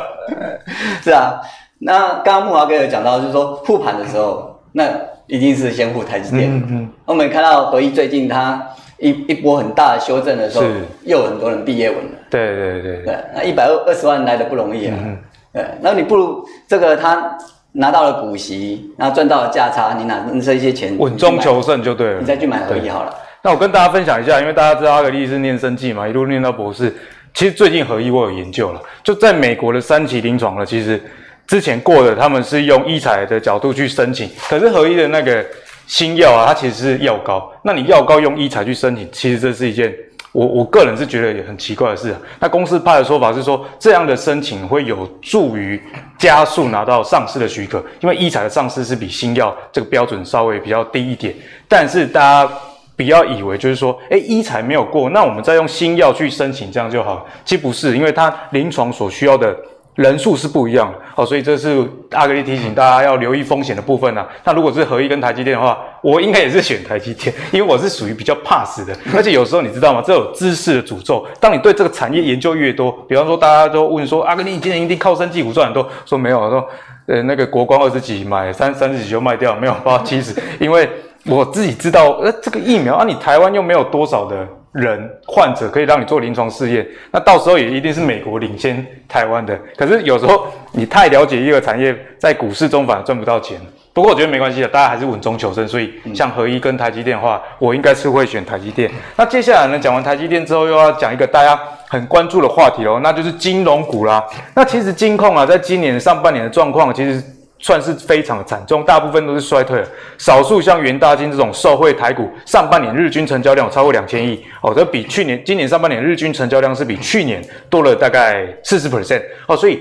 [1.04, 1.40] 是啊，
[1.80, 4.86] 那刚刚木华哥有讲到，就是说护盘的时候，那
[5.28, 6.50] 一定是先护台积电。
[6.52, 6.90] 嗯嗯。
[7.06, 8.60] 我们看到合一最近它
[8.98, 10.66] 一一波很大的修正的时候，
[11.04, 12.12] 又有很多人毕业文了。
[12.38, 13.16] 对对对对。
[13.36, 14.96] 那一百二二十万来的不容易啊。
[15.00, 15.18] 嗯。
[15.54, 17.38] 对，那你不如这个他。
[17.76, 22.20] 拿到了股息，然后赚到了价差，你拿这些钱稳中求胜就对了。
[22.20, 23.12] 你再去买合一好了。
[23.42, 26.96] 那我跟大家分享一下，因为大家知道阿格力是念生技嘛，一路念到博士。
[27.34, 30.64] 其实最近合一我有研究了，就在美国的三期临床了。
[30.64, 31.02] 其实
[31.48, 35.44] 之前过的他们是用医材的角度去申请，可是合一的那个
[35.88, 37.52] 新药啊，它其实是药膏。
[37.64, 39.92] 那你药膏用医材去申请，其实这是一件。
[40.34, 42.14] 我我个人是觉得也很奇怪的是。
[42.40, 45.82] 那公司派的说法是说，这样的申请会有助于
[46.18, 51.34] 加速拿到上市的许可，因为医材的上市是比新药这个标准稍微比较低一点。
[51.70, 52.54] 但是大家
[52.98, 57.26] 不要以为就是说，诶，医材没有过，那我们再用新药去申请这样就好。
[57.46, 59.56] 其实不是，因为它临床所需要的。
[59.96, 64.28] 人数是不一样的哦，所以这是阿格力提醒大家要留意风险的部分啊。
[64.44, 68.96] 那如果是合一跟台积电的话，我应该也是选台积电，因为我是属于比较怕死的。
[69.16, 70.02] 而且有时候你知道吗？
[70.04, 71.24] 这有知识的诅咒。
[71.40, 76.68] 当你对这个产业研究越多，比方说大家都问说，阿格力今年一定靠生技股赚很多，说没有，说
[77.06, 80.90] 呃那个国光二十几买三三十几就卖掉，没有八七十，因为
[81.26, 84.48] 我自己知道，呃这个疫苗啊，你台湾又没有多少的。
[84.74, 89.58] 人患者可以让你做临床试验，那到时候也一定是美国领先台湾的。
[89.78, 93.60] 可是有时候你太了解一个产业，在股市中反而赚不到钱。
[93.94, 95.68] 不过我觉得没关系的，大家还是稳中求胜。
[95.68, 98.92] 所以像合一跟台积电的话，我应该是会选台积电。
[99.16, 104.24] 那接下来呢，讲完台积电之后，又要讲一个大家很关注的话题哦，那就是金融股啦。
[104.56, 107.24] 那其实金控啊，在今年上半年的状况，其实。
[107.64, 109.88] 算是非常的惨重，大部分都是衰退了。
[110.20, 119.80] 少数像元大金这种受惠台股，上半年日均成交量超过两千亿哦，这比去年今年上半年日均成交量是比去年多了大概四十 percent 哦，所以。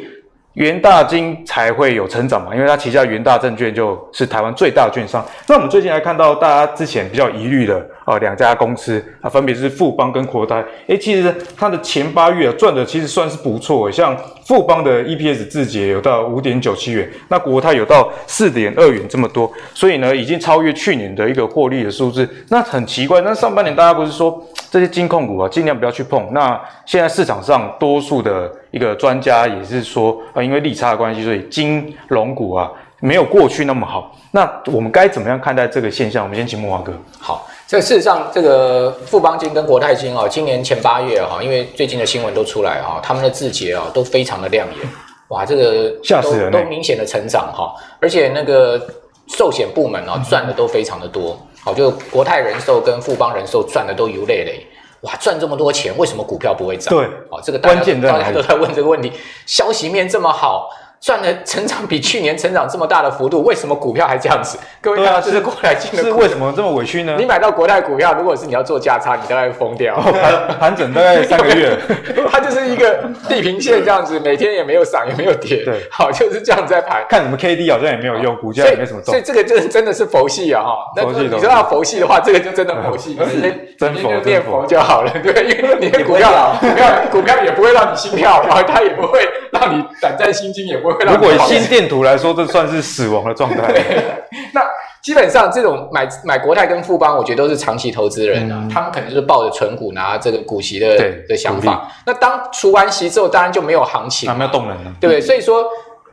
[0.54, 5.24] 元大金才会有成长嘛，因为它旗下元大证券就是台湾最大的券商。
[5.48, 10.62] 那我们最近来看到大家之前比较疑虑的啊两家公司啊，分别是富邦跟国泰。
[10.88, 22.28] 诶，其实它的前八月啊赚的其实算是不错，像富邦的 EPS 自结有到五点九七元，那国泰有到四点二元这么多，所以呢已经超越去年的一个获利的数字。
[22.50, 26.30] 那很奇怪，那上半年大家不是说这些金控股啊尽量不要去碰？
[26.32, 28.52] 那现在市场上多数的。
[28.72, 34.16] 一个专家也是说，啊，因为利差的关系，所以金融股啊没有过去那么好。
[34.32, 36.24] 那我们该怎么样看待这个现象？
[36.24, 36.92] 我们先请慕驊哥。
[37.18, 44.88] 好，这事实上，这个富邦金跟国泰金啊，今年前八月哈，因为最近的新闻都出来哈，他们的字节啊都非常的亮眼，
[45.28, 48.80] 哇，这个吓死人，都明显的成长哈，而且那个
[49.28, 54.66] 寿险部门啊赚的都非常的多，好，就国泰人寿跟富邦人寿赚的都油累累。
[55.02, 56.92] 哇，赚这么多钱，为什么股票不会涨？
[56.92, 59.12] 对，哦，这个大家大家都在问这个问题。
[59.46, 60.70] 消息面这么好。
[61.02, 64.56] 赚了成长比去年成长这么大的幅度，为什么股票还这样子？
[64.80, 67.16] 各位看到这是国泰进的，是为什么这么委屈呢？
[67.18, 69.96] 你买到国泰股票，如果是你要做价差，你大概会疯掉。
[69.96, 71.76] 盘盘整大概 三个月，
[72.30, 77.04] 它就是一个地平线这样子，每天也没有涨也没有跌，对，好就是这样在盘。
[77.08, 79.12] 看什么 K D 好像也没有用，股价也没什么动。
[79.12, 81.02] 所以这个就是真的是佛系啊哈。
[81.02, 83.18] 佛系，你说要佛系的话，这个就真的佛系，
[83.76, 89.18] 真佛念佛就好了，对，因为你的股票股票股票也不会让你心跳，然后它也不会
[89.50, 91.05] 让你胆战心惊，也不会。
[91.05, 93.72] 如果以心电图来说，这算是死亡的状态。
[94.52, 94.62] 那
[95.02, 100.96] 基本上这种买买国泰跟富邦，我觉得都是长期投资人啊，嗯、他们可能就是抱着存股拿这个股息的
[101.28, 101.90] 的想法。
[102.07, 105.20] 那当除完息之后，当然就没有行情，没有动能了，对不对？
[105.20, 105.64] 所以说。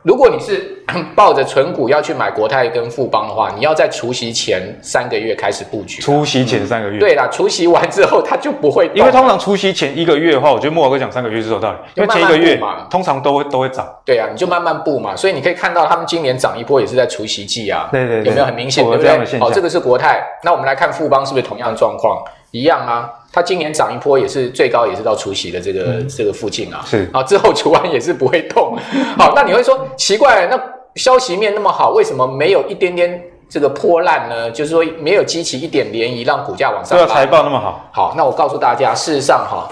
[0.02, 0.76] 如果你是
[1.14, 6.00] 抱着存股要去买国泰跟富邦的话，你要在除夕前三个月开始布局。
[6.02, 8.90] 除夕前三个月，对啦，除夕完之后它就不会。
[8.94, 13.86] 因为通常除夕前一个月的话，我觉得莫老哥讲三个月是有道理，因为前一个月嘛，通常都会都会涨。
[14.04, 17.88] 对啊，你就慢慢布嘛，所以你可以看到他们今年涨一波也是在除夕季啊。
[17.92, 18.84] 对对对，有没有很明显？
[18.84, 19.38] 对不对？
[19.38, 20.20] 好，这个是国泰。
[20.42, 22.20] 那我们来看富邦是不是同样的状况？
[22.50, 23.10] 一样啊。
[23.32, 26.84] 它今年涨一波也是最高，也是到除夕的这个、嗯、这个附近啊。
[26.84, 28.76] 是啊，之后除完也是不会动。
[29.16, 30.60] 好，那你会说奇怪，那
[30.96, 34.50] 消息面那么好，为什么没有一点点这个破烂呢？
[34.50, 36.98] 就是说没有激起一点涟漪，让股价往上。
[36.98, 37.88] 对啊，财报那么好。
[37.92, 39.70] 好，那我告诉大家，事实上哈，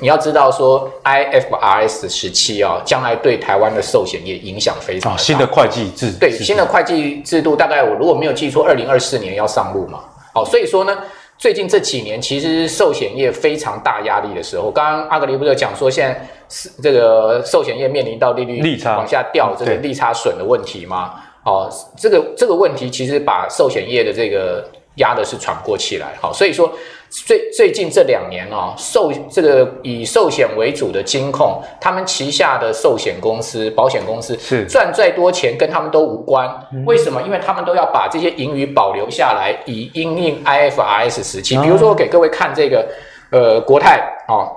[0.00, 5.16] 你要知道说，IFRS 十七啊，将来对台湾的寿险业影响非常大。
[5.16, 10.00] 新的会计制对新的会计制度，大概我如果没有记错，二零二四年要上路嘛。
[10.34, 10.98] 好，所以说呢。
[11.38, 21.14] 最近这几年，其实寿险业非常大压力的时候，刚刚阿格里不是有讲说，现在是这个寿险业面临到利率利差往下掉，这个利差损的问题吗？
[21.44, 26.70] 哦，这个这个问题其实把寿险业的这个压的是喘不过气来，好，所以说。
[27.10, 36.46] 最最近这两年啊，寿这个以寿险为主的金控，他们旗下的寿险公司、保险公司是赚再多钱跟他们都无关。
[36.86, 37.22] 为什么？
[37.22, 41.56] 因为他们都要把这些盈余保留下来，以因应 IFRS 时期。
[41.58, 42.86] 比如说，我给各位看这个，
[43.30, 44.52] 呃，国泰哦，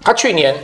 [0.00, 0.54] 他去年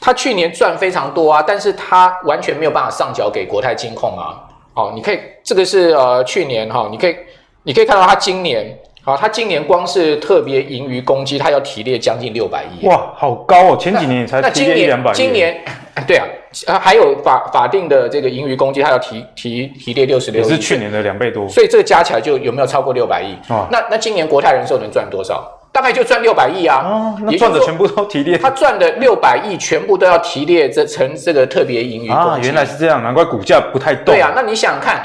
[0.00, 4.34] 他去年赚非常多啊，但是他完全没有办法上缴给国泰金控啊。
[4.74, 7.16] 哦，你可以这个是呃去年哈，你可以
[7.62, 8.76] 你可以看到他今年。
[9.08, 12.86] 啊，他今年光是特别盈余公积，他要提列将近六百亿。
[12.86, 13.76] 哇，好高哦！
[13.80, 15.14] 前几年才提列一两百亿。
[15.14, 15.64] 今年，
[16.06, 16.26] 对啊，
[16.66, 21.48] 啊还有法法定的这个盈余公积，他要提提提列六十六亿，也是去年的两倍多。
[21.48, 23.32] 所以这个加起来就有没有超过六百亿？
[23.50, 25.50] 啊，那那今年国泰人寿能赚多少？
[25.72, 26.82] 大概就赚六百亿啊。
[26.84, 28.36] 哦，那赚的全部都提列。
[28.36, 32.10] 他赚的六百亿全部都要提列这成这个特别盈余。
[32.10, 34.04] 啊，原来是这样，难怪股价不太动。
[34.04, 35.02] 对啊，那你想想看。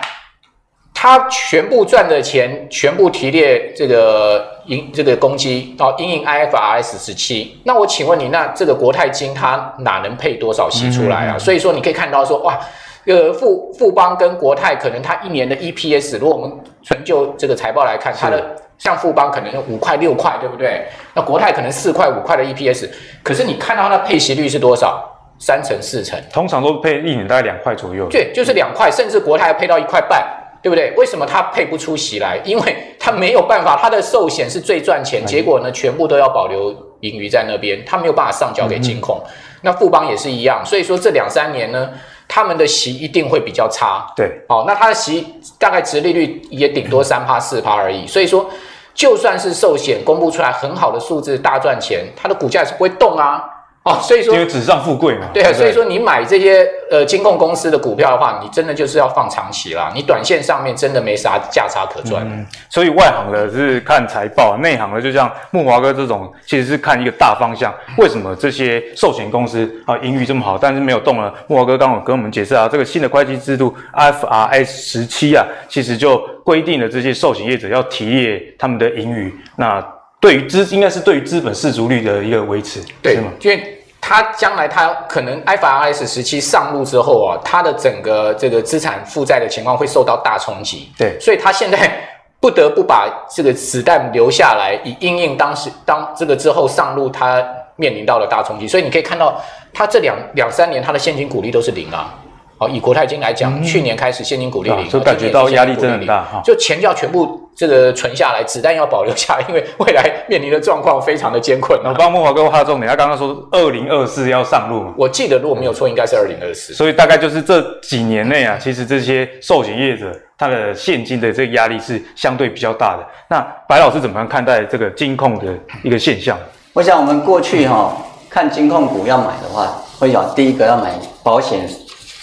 [1.04, 7.60] 他全部赚的钱，全部提列这个盈这个公积到因应 IFRS 十七。
[7.66, 11.34] 那我请问你，那这个国泰金它哪能配多少息出来啊？
[11.34, 12.58] 嗯嗯嗯，所以说你可以看到说，哇，
[13.06, 20.86] 呃富富邦跟国泰可能它一年的 EPS，如果我们纯就这个财报来看，它的像富邦可能五块六块，对不对？
[21.14, 22.88] 那国泰可能四块五块的 EPS，
[23.22, 25.04] 可是你看到它的配息率是多少？
[25.38, 28.08] 三成四成，通常都配一年大概两块左右。
[28.10, 30.26] 对，就是两块，甚至国泰要配到一块半。
[30.64, 30.94] 对不对？
[30.96, 32.40] 为什么他配不出席来？
[32.46, 39.22] 因为他没有办法，他的寿险是最赚钱，结果呢，全部都要保留盈余在那边，他没有办法上交给金控。
[39.26, 39.32] 嗯、
[39.64, 41.90] 那富邦也是一样，所以说这两三年呢，
[42.30, 44.08] 他们的息一定会比较差。
[44.16, 45.28] 对，好，那他的息
[45.60, 48.08] 大概值利率也顶多三趴四趴而已。
[48.08, 48.50] 所以说，
[48.94, 53.44] 就算是寿险公布出来很好的数字，大赚钱，它的股价也是不会动啊。
[53.84, 62.26] 哦，所以说，因为纸上富贵嘛，对啊，所以说你买这些呃金控公司的股票的话，你真的就是要放长期啦，你短线上面真的没啥价差可赚。
[62.26, 67.74] 嗯，所以外行的是看财报，内行的就像木华哥这种，其实是看一个大方向。
[67.98, 71.34] 为什么这些寿险公司啊盈余这么好，但是没有动呢？
[71.48, 79.34] 木华哥刚刚跟我们解释啊，这个新的会计制度 IFRS 十七啊，其实就规定了这些寿险业者要提列他们的盈余。
[79.58, 79.86] 那
[80.24, 83.30] 对于资应该是对于资本市足率的一个维持，对吗？
[83.42, 91.92] 因为他将来他可能 IFRS 十七上路之后啊，他的整个这个资产负债的情况会受到大冲击，对，所以他现在
[92.40, 97.46] 不得不把这个子弹留下来，以应应当时当这个之后上路，他
[97.76, 99.38] 面临到了大冲击，所以你可以看到，
[99.74, 102.14] 他这两两三年他的现金股利都是零啊。
[102.58, 106.42] 好以国泰金来讲，嗯、去年开始现金股利零，就感觉到压力真的很大哈。
[106.46, 111.80] 就钱就要全部这个存下来，子弹要保留下来，因为未来面临的状况非常的艰困。
[111.84, 114.94] 我帮慕驊哥画重点，他刚刚说二零二四要上路嘛？
[114.98, 116.74] 我记得如果没有错，应该是二零二四。
[116.74, 123.06] 所以大概就是这几年内啊，其实这些寿险业者他的现金的这个压力是相对比较大的。
[123.30, 126.38] 那白老师怎么样看待这个金控的一个现象？
[126.74, 127.98] 我想我们过去哈、哦、
[128.30, 130.94] 看金控股要买的话，会想第一个要买
[131.24, 131.70] 保险。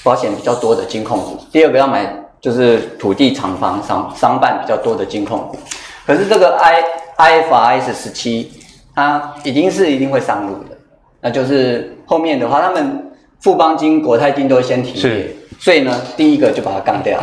[0.03, 2.11] 保险比较多的金控股，第二个要买
[2.41, 5.59] 就是土地厂房商商办比较多的金控股。
[6.07, 6.83] 可是这个 I
[7.17, 8.51] IFRS 十七，
[8.95, 10.77] 它已经是一定会上路的，
[11.21, 15.27] 那就是后面的话，他们富邦金、国泰金都先停业，
[15.59, 17.21] 所以呢，第一个就把它干掉。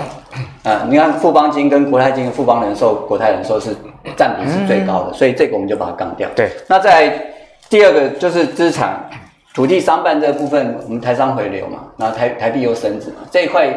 [0.64, 3.76] 啊，你看富邦金跟国泰金、富邦人寿、国泰人寿是
[4.16, 6.30] 占比是最高的，所以这个我们就把它干掉。
[6.36, 7.34] 对，那在
[7.70, 9.10] 第二个就是资产。
[9.54, 13.68] 土地商办这个部分，我们台商回流嘛，然后台台币又升值嘛，这一块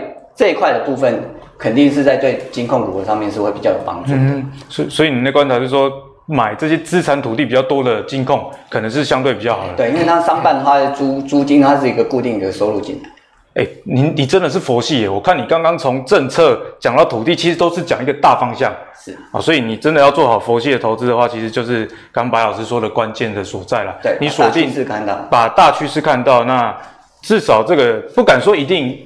[0.41, 1.23] 这一块的部分，
[1.59, 4.17] 肯定是在对金控股上面是会比较有帮助的。
[4.17, 5.93] 嗯，所以所以你的观察是说，
[6.25, 9.75] 买这些资产土地比较多的金控，可能是相对比较好的。
[9.75, 13.11] 对，因为它商办的话，租租金它是一个固定的收入进来。
[13.63, 15.09] 哎，你你真的是佛系耶！
[15.11, 18.73] 我看你刚刚从政策讲到土地，其实都是讲一个大方向。
[18.99, 23.95] 是啊，所以你真的要做好佛系的投资的话，其实就是刚白老师说的关键的所在了。
[24.03, 26.75] 对，你锁定是看到，把大趋势看到，那
[27.21, 28.99] 至少这个不敢说一定。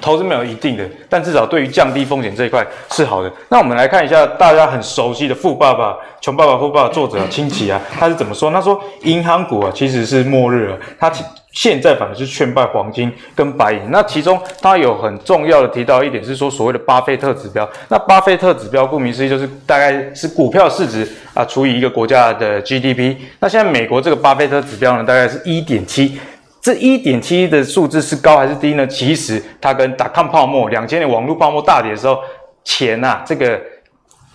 [0.00, 3.32] 投资没有一定的，但至少对于降低风险这一块是好的。
[3.48, 8.50] 那我们来看一下大家很熟悉的《富爸爸穷爸爸富爸爸》作者清崎啊，他是怎么说？
[8.50, 11.10] 他说银行股啊其实是末日了，他
[11.50, 13.80] 现在反而是劝败黄金跟白银。
[13.90, 17.68] 那其中他有很重要的提到一点是说所谓的巴菲特指标。
[17.88, 23.16] 那巴菲特指标顾名思义就是大概是股票市值啊除以一个国家的 GDP。
[23.40, 26.18] 那现在美国这个巴菲特指标呢大概是一点七。
[26.60, 28.86] 这一点七的数字是高还是低呢？
[28.86, 32.18] 其实它跟打抗泡沫、两千年网络泡沫大跌的时候，
[32.64, 33.60] 钱呐，这个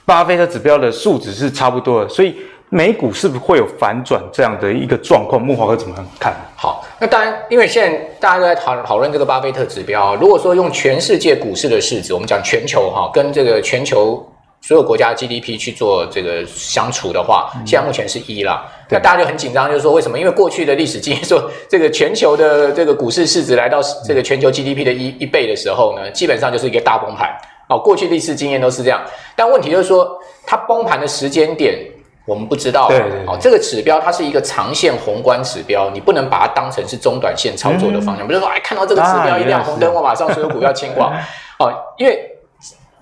[0.06, 2.10] 巴菲特指标的数值是差不多的。
[2.10, 2.36] 所以
[2.70, 5.40] 美股是不是会有反转这样的一个状况？
[5.40, 6.34] 木华哥怎么看？
[6.56, 10.16] 好，那当然，因为现在大家都在讨讨论这个巴菲特指标。
[10.16, 14.26] 如果说用全世界股市的市值，我们讲全球哈，跟这个全球
[14.64, 18.66] 所有国家 GDP 去做这个相处的话，现在目前是一啦。
[18.90, 20.18] 那大家就很紧张，就是说为什么？
[20.18, 27.30] 因为过去的历史经验说，这个全球的这个股市市值来到这个全球 GDP 的一一倍的时候呢，基本上就是一个大崩盘。
[27.68, 29.02] 哦，过去历史经验都是这样。
[29.36, 31.78] 但问题就是说，它崩盘的时间点。
[32.26, 38.26] 我们不知道，对对对，哦，这个指标它是一个长线宏观指标，你不能把它当成是中短线操作的方向。
[38.26, 41.12] 比如说，哎，看到这个指标一亮红灯，我马上所有股票清光。
[41.60, 42.18] 哦，因为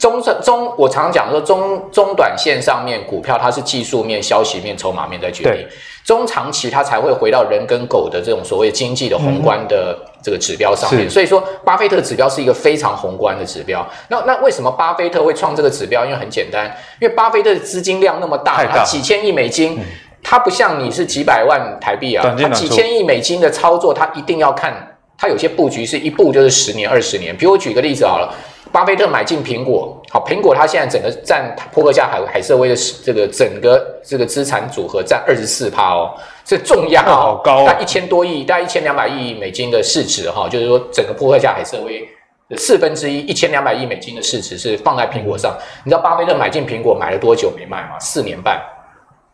[0.01, 5.67] 中中，我常常讲说，中中短线上面股票它是技术面、消息面、筹码面在决定，
[6.03, 9.95] 中长期它才会回到人跟狗的这种所谓经济的宏观的。
[10.23, 13.83] 这个指标上面，所以说巴菲特指标是一个非常宏观的指标。
[14.07, 16.05] 那那为什么巴菲特会创这个指标？
[16.05, 16.67] 因为很简单，
[16.99, 19.79] 因为巴菲特的资金量那么大，他几千亿美金，
[20.21, 27.35] 它不像你是几百万台币啊，它几千亿美金的操作，它一定要看，它有些布局是一步就是十年、二十年。
[27.35, 28.31] 比如我举个例子好了。
[28.71, 36.13] 巴菲特买进苹果，好，苹果它现在整个占波克夏海海瑟威的这个整个这个资产组合占二十四趴哦，
[36.45, 42.07] 这重压哦，好高，大概一千多亿，大概一千两百亿美金的市值哈，就是说整个波克夏海瑟威
[42.47, 45.53] 的四分之一，一千两百亿美金的市值是放在苹果上。
[45.83, 47.99] 你知道巴菲特买进苹果买了多久没卖吗？
[47.99, 48.61] 四年半。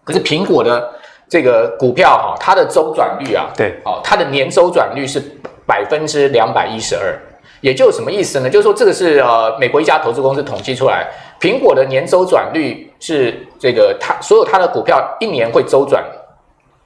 [0.03, 0.89] 可是苹果的
[1.29, 5.21] 这个股票哈，它的周转率啊，对，哦，它的年周转率是
[5.67, 7.15] 百分之两百一十二。
[7.61, 8.49] 也就是什么意思呢？
[8.49, 11.07] 就是说，这个是呃，美国一家投资公司统计出来，
[11.39, 16.03] 苹果的年周转率是这个，它所有它的股票一年会周转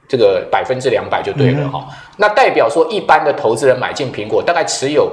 [0.07, 1.95] 这个百分之两百就对了哈、嗯。
[2.17, 5.11] 那代表说，一般的投资人买进苹果，大概持有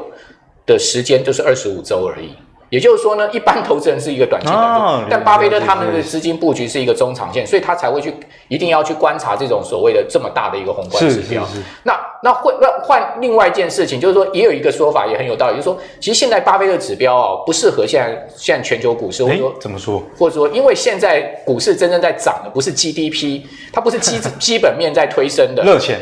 [0.66, 2.34] 的时间就是二十五周而已。
[2.70, 8.12] 也就是说呢，一般投资人是一个短期的、哦，但巴菲特他们的资金布局是一个中长线，所以他才会去
[8.48, 11.46] 一定要去观察这种所谓的这么大的一个宏观指标。
[11.84, 20.02] 那那会那换另外一件事情，就是说也有一个说法也很有道理，就是说其实现在巴菲特指标哦不适合现在现在全球股市，或者说怎么说？
[20.18, 23.42] 或者说因为现在股市真正在涨的不是 GDP，
[23.72, 25.98] 它不是基 基本面在推升的热钱。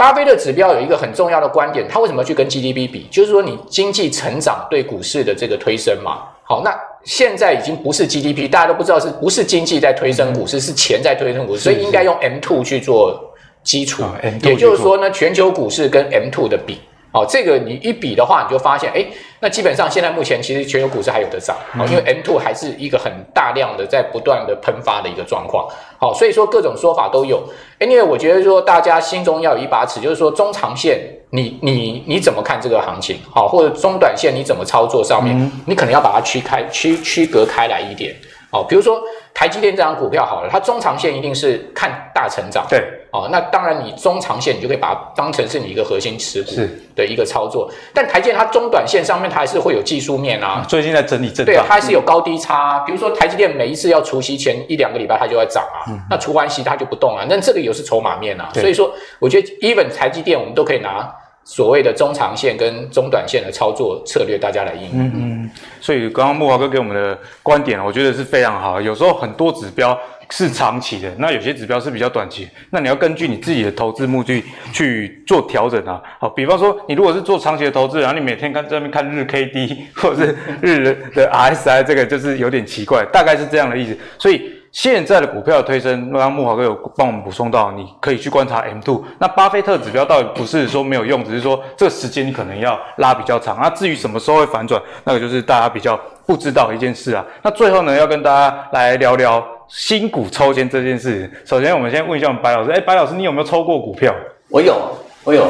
[0.00, 3.06] 巴菲特指标有一个很重要的观点，他为什么要去跟 GDP 比？
[3.10, 6.22] 就是说你经济成长对股市的这个推升嘛。
[6.42, 6.74] 好，那
[7.04, 13.14] 现在已经不是 GDP，大家都不知道是不是经济在推升股市，是钱在推升股市，所以应该用 M two 去做
[13.62, 14.02] 基础。
[14.42, 16.80] 也就是说呢，全球股市跟 M two 的比。
[17.12, 19.04] 好，这个你一比的话，你就发现，哎，
[19.40, 27.42] 那基本上现在目前其实全球股市还有的涨，哦，因为 M2 还是一个很大量的在不断的喷发的一个状况，好，所以说各种说法都有。
[27.78, 31.00] 哎，因为我觉得说大家心中要有一把尺，就是说中长线
[31.30, 38.14] 你你你怎么看这个行情，好，或者中短线你怎么操作上面，你可能要把它区开区区隔开来一点。
[38.52, 39.00] 哦，比如说
[39.32, 42.66] 台积电这张股票好了，它中长线一定是看大成长。
[42.68, 42.82] 对，
[43.12, 46.52] 哦，那当然你中长线你就可以把它当成是你一个核心持股
[46.94, 47.70] 的一个操作。
[47.92, 50.64] 但台积电它中短线上面它还是会有技术面啊。
[50.68, 51.30] 最近在整理。
[51.30, 52.78] 对，它还是有高低差。
[52.80, 57.24] 比如说台积电每一次要除息前一两个礼拜它就在涨啊，嗯、那除完息它就不动啊。
[57.28, 58.50] 那这个也是筹码面啊。
[58.54, 61.12] 所以说，我觉得 even 台积电我们都可以拿。
[61.42, 64.90] 所谓的中长线跟中短线的操作策略，大家来应用。
[64.92, 65.50] 嗯嗯，
[65.80, 68.78] 所以刚刚慕驊哥给我们的观点，我觉得是非常好。
[68.78, 69.98] 有时候很多指标
[70.30, 76.00] 是长期的，那有些指标是比较短期，那你要根据你自己的投资目的去做调整啊。
[76.18, 83.98] 好，比方说你如果是做长期的投资，然后你每天看在那边看日 K D 或者是日的 R S I，这个就是有点奇怪，大概是这样的意思。
[84.18, 84.56] 所以。
[84.72, 89.04] 现在的股票推升，刚刚慕驊哥有帮我们补充到，你可以去观察 M two。
[89.18, 93.58] 那巴菲特指标倒也不是说没有用，只是说这个时间可能要拉比较长。
[93.60, 97.26] 那至于什么时候会反转，那个就是大家比较不知道一件事啊。
[97.42, 101.30] 那最后呢，要跟大家来聊聊新股抽签这件事。
[101.44, 104.14] 首先，我们先问一下我们白老师，哎，白老师，你有没有抽过股票？
[104.48, 104.76] 我有，
[105.24, 105.48] 我有，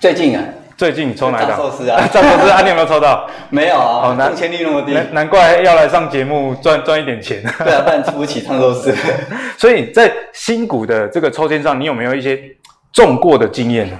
[0.00, 0.42] 最近啊。
[0.76, 1.56] 最近你抽哪一档？
[1.56, 3.30] 寿司啊， 藏寿司啊，你有没有抽到？
[3.48, 7.40] 没有啊，好难签率那么低，难难怪要来上节目赚赚一点钱。
[7.58, 8.92] 对啊，不然出不起烫寿司。
[9.56, 12.42] 所以在新股的这个抽签上，你有没有一些
[12.94, 13.98] 中过的经验呢？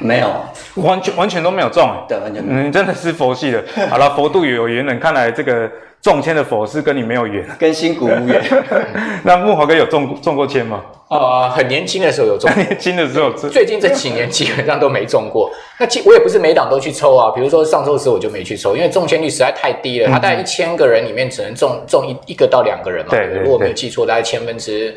[0.00, 0.28] 没有，
[0.76, 1.90] 完全完全都没有中。
[2.06, 2.68] 对，完全没有。
[2.68, 3.64] 嗯，真的是佛系的。
[3.90, 5.68] 好了，佛度有缘人，看来这个。
[6.04, 8.44] 中签的佛是跟你没有缘，跟新股无缘。
[9.24, 10.82] 那木华哥有中中过签吗？
[11.08, 13.30] 呃，很年轻的时候有中，很年轻的时候。
[13.32, 15.50] 最近这几年基本上都没中过。
[15.80, 20.10] 那其我也不是每档都去抽啊，比如说上周四我就没去抽，因为中签率实在太低了。
[20.10, 23.10] 大概一千个人里面只能中中一一个到两个人嘛。
[23.12, 24.94] 对，对，对，如果没有记错，大概千分之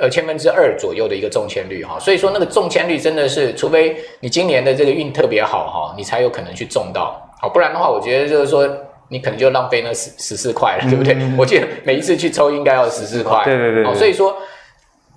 [0.00, 1.98] 呃千分之二左右的一个中签率哈。
[1.98, 7.20] 所以说那个中签率真的是，除非你今年的这个运特别好哈，你才有可能去中到。
[7.40, 8.68] 好，不然的话，我觉得就是说。
[9.08, 11.12] 你可能就浪费那十十四块了，对不对？
[11.12, 13.92] 嗯、我记得每一次去抽应该要十四块，对对对，对。
[13.92, 14.34] 哦，所以说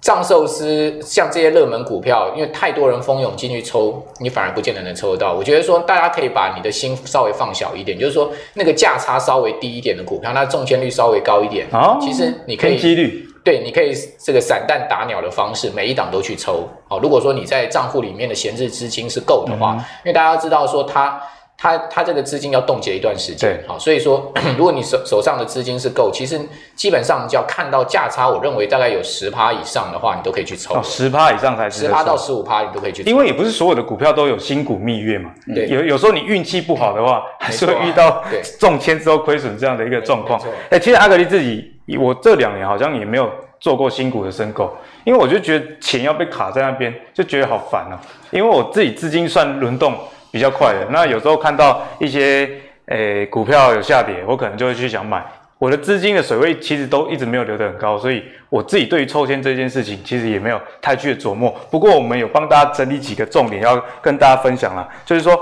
[0.01, 5.33] 藏寿司像这些热门股票，因为太多人蜂拥进去抽，你反而不见得能抽得到。
[5.33, 11.65] 我觉得说，大家可以把你的心稍微放小一点，就是说那个价差稍微低一点的股票，那中签率稍微高一点。
[11.71, 16.67] 哦，其实你可以几率对，你可以这个散弹打鸟的方式，每一档都去抽。
[16.89, 21.21] 好，如果说你在账户里面的闲置资金是够的话，嗯、因为大家知道说它。
[21.57, 26.37] 它它这个资金要冻结一段时间，好，所以说 如果你手手上的资金是够，其实
[26.75, 30.77] 基本上只要看到价差，我认为大概有十趴以上的话，你都可以去抽。
[30.83, 33.09] 十趴以上才十趴到十五趴，你都可以去抽。
[33.09, 38.21] 因为也不是所有的股票都有新股蜜月嘛，对，有有时候你运气不好的话，还是会遇到
[38.59, 40.37] 中签之后亏损这样的一个状况。
[40.69, 43.29] 哎，其实阿格力自己，我这两年好像也没有
[43.59, 47.99] 做过新股的申购，因为我就觉得钱要被卡在那边，就觉得好烦啊。
[48.31, 49.93] 因为我自己资金算轮动。
[50.31, 52.49] 比较快的，那有时候看到一些
[52.87, 55.25] 诶、股票有下跌，我可能就会去想买。
[55.57, 61.55] 我的资金的水位其实都一直没有留得很高，所以我自己对于抽签这件事情其实也没有太去琢磨。
[61.71, 65.39] 不过我们有帮大家整理几个重点要跟大家分享啦，就是说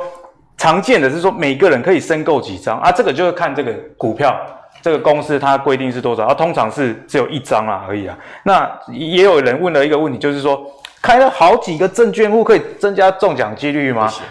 [0.58, 4.40] 常见的是说每个人可以申购几张啊，这个就是看这个股票
[4.84, 8.16] 这个公司它规定是多少，啊通常是只有一张啊而已啊。
[8.44, 10.62] 那也有人问了一个问题，就是说
[11.02, 14.12] 开了好几个证券户可以增加中奖几率吗？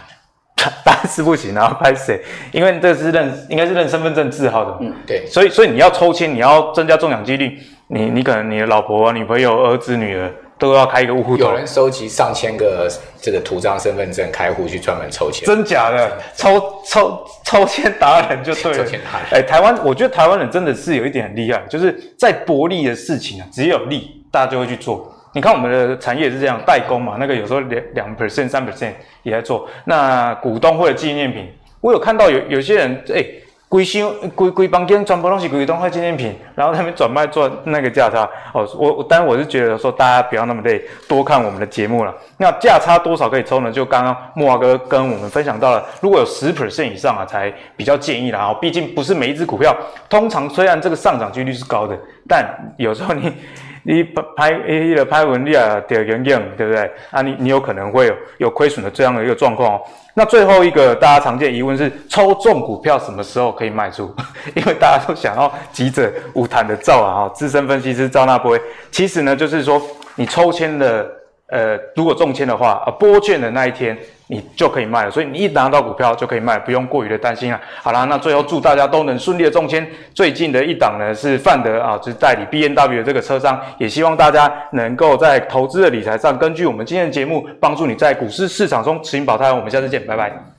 [0.84, 2.22] 当然是不行，然 后拍谁？
[2.53, 4.76] 因为这是认，应该是认身份证字号的。
[4.80, 5.26] 嗯，对。
[5.26, 10.30] 所以，所以你要抽签，你要增加中奖几率，你你可能你的老婆、女朋友、儿子、女儿
[10.62, 11.44] 都要开一个户头。
[11.44, 12.88] 有人收集上千个
[13.20, 16.16] 这个图章身份证开户去专门抽签，真假的？
[16.36, 18.78] 抽抽抽签达人就对了。
[18.84, 19.28] 抽签达人。
[19.32, 25.12] 哎，台湾，我觉得台湾人真的是有一点很厉害，就是在薄利的事情啊，只有利，大家就会去做。
[25.34, 28.92] 你看我们的产业是这样，代工嘛，那个有时候两两 percent、三 percent
[29.22, 29.66] 也在做。
[29.86, 31.50] 那股东或者纪念品，
[31.80, 33.42] 我有看到有有些人，哎、欸，
[33.72, 38.28] 规箱规规房间全部都是股东或纪念品，然后他们转卖做那个价差。
[38.52, 42.14] 哦，我当然我是觉得说大家不要那么累，多看我们的节目了。
[42.36, 43.72] 那价差多少可以抽呢？
[43.72, 48.40] 就刚刚慕驊哥跟我们分享到了，如果有十 percent 以上啊，才比较建议啦。
[48.40, 49.74] 哦，毕竟不是每一只股票，
[50.06, 51.98] 通常虽然这个上涨几率是高的，
[52.28, 52.46] 但
[52.76, 53.32] 有时候你。
[53.84, 54.04] 你
[54.36, 56.88] 拍诶，的拍文你啊，掉眼镜，对不对？
[57.10, 59.80] 啊，你你有可能会有有亏损的这样的一个状况哦。
[60.14, 64.14] 那最后一个大家常见疑问是，抽中股票什么时候可以卖出？
[64.54, 68.58] 因为大家都想要急着无谈的照啊，哈，资深分析师赵纳波，
[68.90, 69.80] 其实呢，就是说
[70.14, 71.10] 你抽签的，
[71.53, 73.96] 呃，如果中签的话，呃，拨券的那一天。
[74.28, 77.61] 你就可以卖了，所以你一拿到股票就可以卖，不用过于的担心啊。
[77.82, 79.86] 好啦，那最后祝大家都能顺利的中签。
[80.14, 89.53] 最近的一档呢是范德啊，就是代理 BNW 的这个车商，也希望大家能够在投资的理财上，根据我们今天的节目，帮助你在股市市场中持盈保泰。
[89.53, 90.51] 我们下次见，拜拜。